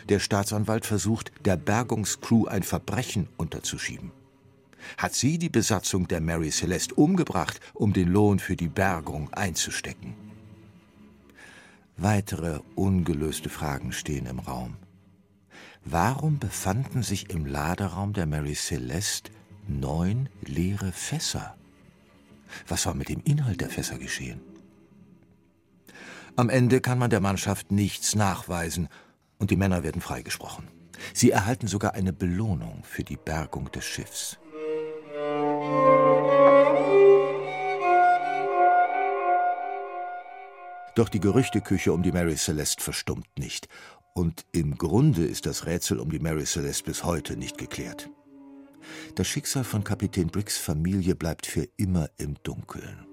Der 0.09 0.19
Staatsanwalt 0.19 0.85
versucht, 0.85 1.31
der 1.43 1.57
Bergungscrew 1.57 2.45
ein 2.45 2.63
Verbrechen 2.63 3.27
unterzuschieben. 3.37 4.11
Hat 4.97 5.13
sie 5.13 5.37
die 5.37 5.49
Besatzung 5.49 6.07
der 6.07 6.21
Mary 6.21 6.49
Celeste 6.49 6.95
umgebracht, 6.95 7.59
um 7.73 7.91
den 7.91 8.07
Lohn 8.07 8.39
für 8.39 8.55
die 8.55 8.69
Bergung 8.69 9.33
einzustecken? 9.33 10.15
Weitere 11.97 12.59
ungelöste 12.75 13.49
Fragen 13.49 13.91
stehen 13.91 14.27
im 14.27 14.39
Raum. 14.39 14.77
Warum 15.83 16.39
befanden 16.39 17.03
sich 17.03 17.29
im 17.29 17.45
Laderaum 17.45 18.13
der 18.13 18.27
Mary 18.27 18.55
Celeste 18.55 19.31
neun 19.67 20.29
leere 20.41 20.91
Fässer? 20.91 21.55
Was 22.67 22.85
war 22.85 22.93
mit 22.93 23.09
dem 23.09 23.21
Inhalt 23.23 23.61
der 23.61 23.69
Fässer 23.69 23.97
geschehen? 23.97 24.39
Am 26.35 26.49
Ende 26.49 26.81
kann 26.81 26.99
man 26.99 27.09
der 27.09 27.19
Mannschaft 27.19 27.71
nichts 27.71 28.15
nachweisen 28.15 28.89
und 29.39 29.51
die 29.51 29.57
Männer 29.57 29.83
werden 29.83 30.01
freigesprochen. 30.01 30.67
Sie 31.13 31.31
erhalten 31.31 31.67
sogar 31.67 31.93
eine 31.93 32.13
Belohnung 32.13 32.83
für 32.83 33.03
die 33.03 33.17
Bergung 33.17 33.71
des 33.71 33.85
Schiffs. 33.85 34.37
Doch 40.95 41.09
die 41.09 41.19
Gerüchteküche 41.19 41.93
um 41.93 42.01
die 42.01 42.11
Mary 42.11 42.35
Celeste 42.35 42.83
verstummt 42.83 43.27
nicht. 43.37 43.67
Und 44.15 44.47
im 44.51 44.79
Grunde 44.79 45.25
ist 45.25 45.45
das 45.45 45.67
Rätsel 45.67 45.99
um 45.99 46.09
die 46.09 46.17
Mary 46.17 46.45
Celeste 46.45 46.85
bis 46.85 47.03
heute 47.03 47.37
nicht 47.37 47.59
geklärt. 47.59 48.09
Das 49.13 49.27
Schicksal 49.27 49.63
von 49.63 49.83
Kapitän 49.83 50.27
Briggs 50.27 50.57
Familie 50.57 51.13
bleibt 51.13 51.45
für 51.45 51.67
immer 51.77 52.09
im 52.17 52.35
Dunkeln. 52.41 53.05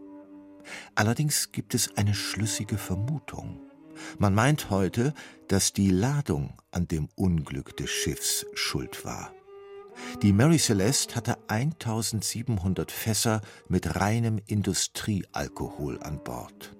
Allerdings 0.95 1.53
gibt 1.53 1.75
es 1.75 1.95
eine 1.99 2.14
schlüssige 2.14 2.79
Vermutung. 2.79 3.61
Man 4.18 4.34
meint 4.34 4.70
heute, 4.70 5.14
dass 5.49 5.72
die 5.72 5.90
Ladung 5.90 6.55
an 6.70 6.88
dem 6.88 7.09
Unglück 7.16 7.76
des 7.76 7.90
Schiffs 7.90 8.47
schuld 8.55 9.05
war. 9.05 9.32
Die 10.22 10.32
Mary 10.32 10.59
Celeste 10.59 11.14
hatte 11.14 11.36
1700 11.49 12.90
Fässer 12.90 13.40
mit 13.68 13.97
reinem 13.97 14.40
Industriealkohol 14.47 16.03
an 16.03 16.22
Bord. 16.22 16.74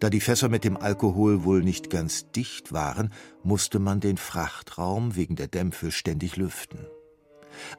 Da 0.00 0.10
die 0.10 0.20
Fässer 0.20 0.48
mit 0.48 0.64
dem 0.64 0.76
Alkohol 0.76 1.44
wohl 1.44 1.62
nicht 1.62 1.90
ganz 1.90 2.30
dicht 2.30 2.72
waren, 2.72 3.12
musste 3.42 3.78
man 3.78 4.00
den 4.00 4.16
Frachtraum 4.16 5.16
wegen 5.16 5.36
der 5.36 5.48
Dämpfe 5.48 5.90
ständig 5.90 6.36
lüften. 6.36 6.86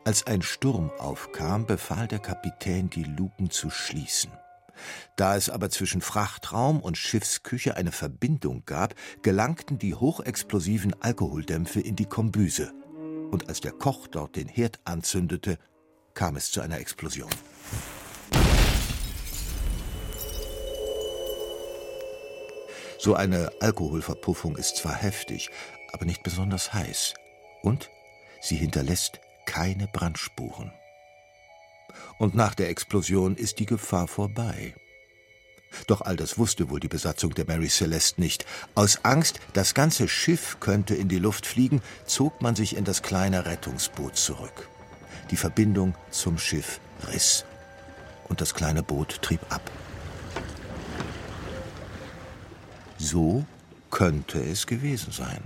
Als 0.06 0.26
ein 0.26 0.42
Sturm 0.42 0.92
aufkam, 0.98 1.66
befahl 1.66 2.08
der 2.08 2.20
Kapitän, 2.20 2.90
die 2.90 3.04
Luken 3.04 3.50
zu 3.50 3.70
schließen. 3.70 4.32
Da 5.16 5.36
es 5.36 5.50
aber 5.50 5.70
zwischen 5.70 6.02
Frachtraum 6.02 6.80
und 6.80 6.98
Schiffsküche 6.98 7.76
eine 7.76 7.92
Verbindung 7.92 8.64
gab, 8.66 8.96
gelangten 9.22 9.78
die 9.78 9.96
hochexplosiven 9.96 10.96
Alkoholdämpfe 11.02 11.80
in 11.80 11.96
die 11.96 12.06
Kombüse. 12.06 12.74
Und 13.32 13.50
als 13.50 13.62
der 13.62 13.74
Koch 13.74 14.08
dort 14.08 14.36
den 14.36 14.48
Herd 14.48 14.80
anzündete, 14.86 15.58
kam 16.14 16.36
es 16.36 16.52
zu 16.52 16.62
einer 16.62 16.80
Explosion. 16.80 17.30
So 23.00 23.14
eine 23.14 23.52
Alkoholverpuffung 23.60 24.58
ist 24.58 24.78
zwar 24.78 24.96
heftig, 24.96 25.50
aber 25.94 26.06
nicht 26.06 26.24
besonders 26.24 26.74
heiß. 26.74 27.14
Und 27.62 27.90
sie 28.42 28.56
hinterlässt 28.56 29.20
keine 29.46 29.88
Brandspuren. 29.88 30.72
Und 32.18 32.36
nach 32.36 32.56
der 32.56 32.70
Explosion 32.70 33.36
ist 33.36 33.60
die 33.60 33.66
Gefahr 33.66 34.08
vorbei. 34.08 34.76
Doch 35.86 36.02
all 36.02 36.16
das 36.16 36.38
wusste 36.38 36.70
wohl 36.70 36.80
die 36.80 36.88
Besatzung 36.88 37.34
der 37.34 37.46
Mary 37.46 37.68
Celeste 37.68 38.22
nicht. 38.22 38.46
Aus 38.74 39.00
Angst, 39.04 39.40
das 39.54 39.74
ganze 39.74 40.08
Schiff 40.08 40.60
könnte 40.60 40.96
in 40.96 41.08
die 41.08 41.20
Luft 41.20 41.46
fliegen, 41.46 41.82
zog 42.06 42.42
man 42.42 42.56
sich 42.56 42.76
in 42.76 42.86
das 42.86 43.04
kleine 43.04 43.46
Rettungsboot 43.46 44.16
zurück. 44.16 44.70
Die 45.30 45.38
Verbindung 45.38 45.94
zum 46.10 46.38
Schiff 46.38 46.80
riss. 47.12 47.46
Und 48.30 48.42
das 48.42 48.54
kleine 48.54 48.84
Boot 48.84 49.22
trieb 49.22 49.42
ab. 49.50 49.70
So 52.98 53.46
könnte 53.92 54.40
es 54.40 54.68
gewesen 54.68 55.12
sein. 55.12 55.44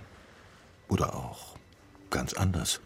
Oder 0.88 1.16
auch 1.16 1.56
ganz 2.10 2.34
anders. 2.34 2.80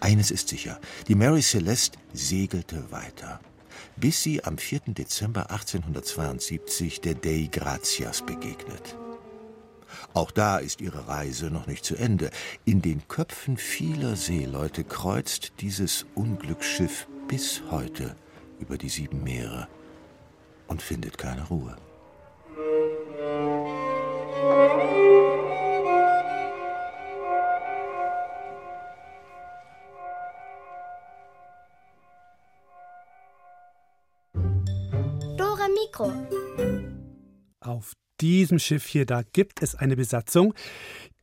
Eines 0.00 0.30
ist 0.30 0.48
sicher, 0.48 0.80
die 1.08 1.14
Mary 1.14 1.42
Celeste 1.42 1.98
segelte 2.12 2.90
weiter, 2.90 3.40
bis 3.96 4.22
sie 4.22 4.44
am 4.44 4.58
4. 4.58 4.80
Dezember 4.88 5.50
1872 5.50 7.00
der 7.00 7.14
Dei 7.14 7.48
Gratias 7.50 8.22
begegnet. 8.22 8.96
Auch 10.14 10.30
da 10.30 10.58
ist 10.58 10.80
ihre 10.80 11.08
Reise 11.08 11.46
noch 11.46 11.66
nicht 11.66 11.84
zu 11.84 11.96
Ende. 11.96 12.30
In 12.64 12.82
den 12.82 13.06
Köpfen 13.08 13.56
vieler 13.56 14.16
Seeleute 14.16 14.84
kreuzt 14.84 15.52
dieses 15.60 16.06
Unglücksschiff 16.14 17.06
bis 17.28 17.62
heute 17.70 18.16
über 18.58 18.76
die 18.76 18.88
sieben 18.88 19.22
Meere 19.22 19.68
und 20.66 20.82
findet 20.82 21.18
keine 21.18 21.46
Ruhe. 21.48 21.76
Auf 37.70 37.92
diesem 38.20 38.58
Schiff 38.58 38.84
hier, 38.84 39.06
da 39.06 39.22
gibt 39.22 39.62
es 39.62 39.76
eine 39.76 39.94
Besatzung, 39.94 40.54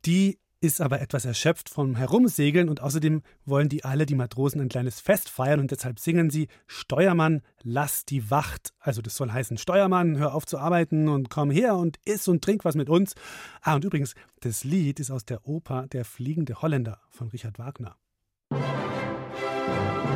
die 0.06 0.40
ist 0.62 0.80
aber 0.80 1.02
etwas 1.02 1.26
erschöpft 1.26 1.68
vom 1.68 1.98
Herumsegeln 1.98 2.70
und 2.70 2.80
außerdem 2.82 3.22
wollen 3.44 3.68
die 3.68 3.84
alle, 3.84 4.06
die 4.06 4.16
Matrosen, 4.16 4.62
ein 4.62 4.70
kleines 4.70 5.02
Fest 5.02 5.28
feiern 5.30 5.60
und 5.60 5.72
deshalb 5.72 6.00
singen 6.00 6.30
sie 6.30 6.48
Steuermann, 6.66 7.42
lass 7.64 8.06
die 8.06 8.32
Wacht. 8.32 8.74
Also 8.80 9.02
das 9.02 9.18
soll 9.18 9.30
heißen, 9.30 9.58
Steuermann, 9.58 10.18
hör 10.18 10.34
auf 10.34 10.46
zu 10.46 10.58
arbeiten 10.58 11.10
und 11.10 11.30
komm 11.30 11.52
her 11.52 11.76
und 11.76 12.00
iss 12.06 12.30
und 12.30 12.42
trink 12.42 12.64
was 12.64 12.76
mit 12.76 12.90
uns. 12.90 13.14
Ah, 13.62 13.76
und 13.76 13.84
übrigens, 13.84 14.16
das 14.40 14.64
Lied 14.64 15.02
ist 15.02 15.12
aus 15.12 15.26
der 15.26 15.46
Oper 15.46 15.88
Der 15.88 16.06
fliegende 16.06 16.62
Holländer 16.62 17.02
von 17.10 17.28
Richard 17.28 17.60
Wagner. 17.60 17.98
Musik 18.52 20.07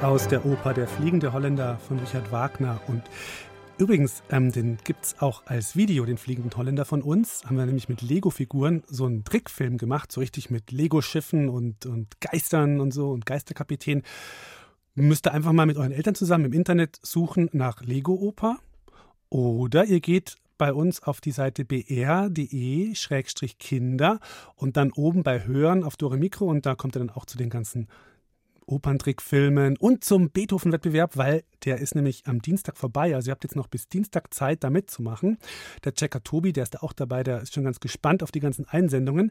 aus 0.00 0.26
der 0.26 0.46
Oper 0.46 0.72
Der 0.72 0.88
fliegende 0.88 1.34
Holländer 1.34 1.76
von 1.76 1.98
Richard 1.98 2.32
Wagner. 2.32 2.80
Und 2.86 3.02
übrigens, 3.76 4.22
ähm, 4.30 4.50
den 4.50 4.78
gibt 4.84 5.04
es 5.04 5.20
auch 5.20 5.42
als 5.44 5.76
Video, 5.76 6.06
den 6.06 6.16
fliegenden 6.16 6.56
Holländer 6.56 6.86
von 6.86 7.02
uns. 7.02 7.44
Haben 7.44 7.58
wir 7.58 7.66
nämlich 7.66 7.86
mit 7.86 8.00
Lego-Figuren 8.00 8.84
so 8.86 9.04
einen 9.04 9.22
Trickfilm 9.24 9.76
gemacht, 9.76 10.10
so 10.10 10.20
richtig 10.20 10.48
mit 10.48 10.72
Lego-Schiffen 10.72 11.50
und, 11.50 11.84
und 11.84 12.18
Geistern 12.22 12.80
und 12.80 12.92
so 12.92 13.10
und 13.10 13.26
Geisterkapitän. 13.26 14.02
Müsst 14.94 15.26
ihr 15.26 15.34
einfach 15.34 15.52
mal 15.52 15.66
mit 15.66 15.76
euren 15.76 15.92
Eltern 15.92 16.14
zusammen 16.14 16.46
im 16.46 16.54
Internet 16.54 16.98
suchen 17.02 17.50
nach 17.52 17.82
Lego-Oper. 17.82 18.56
Oder 19.28 19.84
ihr 19.84 20.00
geht 20.00 20.36
bei 20.56 20.72
uns 20.72 21.02
auf 21.02 21.20
die 21.20 21.32
Seite 21.32 21.66
br.de-kinder 21.66 22.30
und 24.54 24.78
dann 24.78 24.90
oben 24.92 25.22
bei 25.22 25.44
Hören 25.44 25.84
auf 25.84 25.96
Dore 25.98 26.16
Mikro 26.16 26.46
und 26.46 26.64
da 26.64 26.74
kommt 26.76 26.96
ihr 26.96 27.00
dann 27.00 27.10
auch 27.10 27.26
zu 27.26 27.36
den 27.36 27.50
ganzen 27.50 27.88
Operntrickfilmen 28.66 29.76
und 29.76 30.04
zum 30.04 30.30
Beethoven-Wettbewerb, 30.30 31.16
weil 31.16 31.44
der 31.64 31.78
ist 31.78 31.94
nämlich 31.94 32.26
am 32.26 32.42
Dienstag 32.42 32.76
vorbei. 32.76 33.14
Also 33.14 33.30
ihr 33.30 33.32
habt 33.32 33.44
jetzt 33.44 33.56
noch 33.56 33.68
bis 33.68 33.88
Dienstag 33.88 34.34
Zeit, 34.34 34.64
da 34.64 34.70
mitzumachen. 34.70 35.38
Der 35.84 35.94
Checker 35.94 36.22
Tobi, 36.22 36.52
der 36.52 36.64
ist 36.64 36.74
da 36.74 36.78
auch 36.80 36.92
dabei, 36.92 37.22
der 37.22 37.40
ist 37.40 37.54
schon 37.54 37.64
ganz 37.64 37.80
gespannt 37.80 38.22
auf 38.22 38.32
die 38.32 38.40
ganzen 38.40 38.66
Einsendungen. 38.68 39.30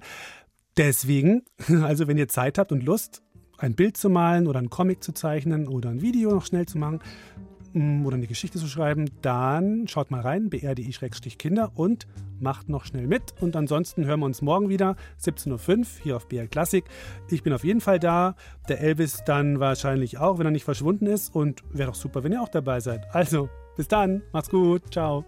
Deswegen, 0.77 1.43
also 1.83 2.07
wenn 2.07 2.17
ihr 2.17 2.27
Zeit 2.27 2.57
habt 2.57 2.71
und 2.71 2.83
Lust, 2.83 3.21
ein 3.57 3.75
Bild 3.75 3.97
zu 3.97 4.09
malen 4.09 4.47
oder 4.47 4.59
einen 4.59 4.69
Comic 4.69 5.03
zu 5.03 5.13
zeichnen 5.13 5.67
oder 5.67 5.89
ein 5.89 6.01
Video 6.01 6.31
noch 6.31 6.45
schnell 6.45 6.65
zu 6.65 6.77
machen, 6.77 6.99
oder 7.75 8.15
eine 8.15 8.27
Geschichte 8.27 8.57
zu 8.57 8.67
schreiben, 8.67 9.09
dann 9.21 9.87
schaut 9.87 10.11
mal 10.11 10.21
rein, 10.21 10.49
br.de-kinder 10.49 11.71
und 11.75 12.07
macht 12.39 12.69
noch 12.69 12.85
schnell 12.85 13.07
mit. 13.07 13.33
Und 13.41 13.55
ansonsten 13.55 14.05
hören 14.05 14.21
wir 14.21 14.25
uns 14.25 14.41
morgen 14.41 14.69
wieder, 14.69 14.95
17.05 15.21 15.79
Uhr 15.79 15.85
hier 16.03 16.15
auf 16.15 16.27
BR 16.27 16.47
Klassik. 16.47 16.85
Ich 17.29 17.43
bin 17.43 17.53
auf 17.53 17.63
jeden 17.63 17.81
Fall 17.81 17.99
da, 17.99 18.35
der 18.69 18.81
Elvis 18.81 19.23
dann 19.25 19.59
wahrscheinlich 19.59 20.17
auch, 20.17 20.39
wenn 20.39 20.45
er 20.45 20.51
nicht 20.51 20.65
verschwunden 20.65 21.07
ist. 21.07 21.35
Und 21.35 21.63
wäre 21.71 21.89
doch 21.91 21.95
super, 21.95 22.23
wenn 22.23 22.31
ihr 22.31 22.41
auch 22.41 22.49
dabei 22.49 22.79
seid. 22.79 23.13
Also, 23.13 23.49
bis 23.75 23.87
dann, 23.87 24.21
macht's 24.31 24.49
gut, 24.49 24.93
ciao. 24.93 25.25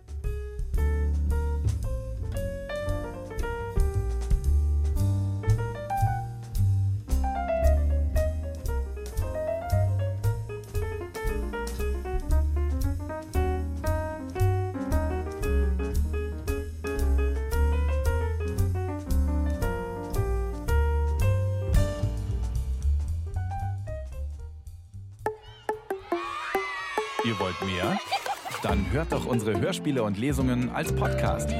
Unsere 29.38 29.62
Hörspiele 29.62 30.02
und 30.02 30.18
Lesungen 30.18 30.72
als 30.72 30.92
Podcast. 30.92 31.54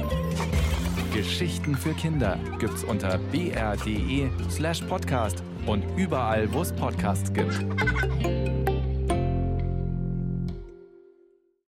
Geschichten 1.14 1.76
für 1.76 1.94
Kinder 1.94 2.36
gibt's 2.58 2.82
unter 2.82 3.18
br.de 3.30 4.28
slash 4.50 4.82
podcast 4.82 5.44
und 5.64 5.84
überall, 5.96 6.52
wo 6.52 6.62
es 6.62 6.72
Podcasts 6.72 7.32
gibt. 7.32 8.57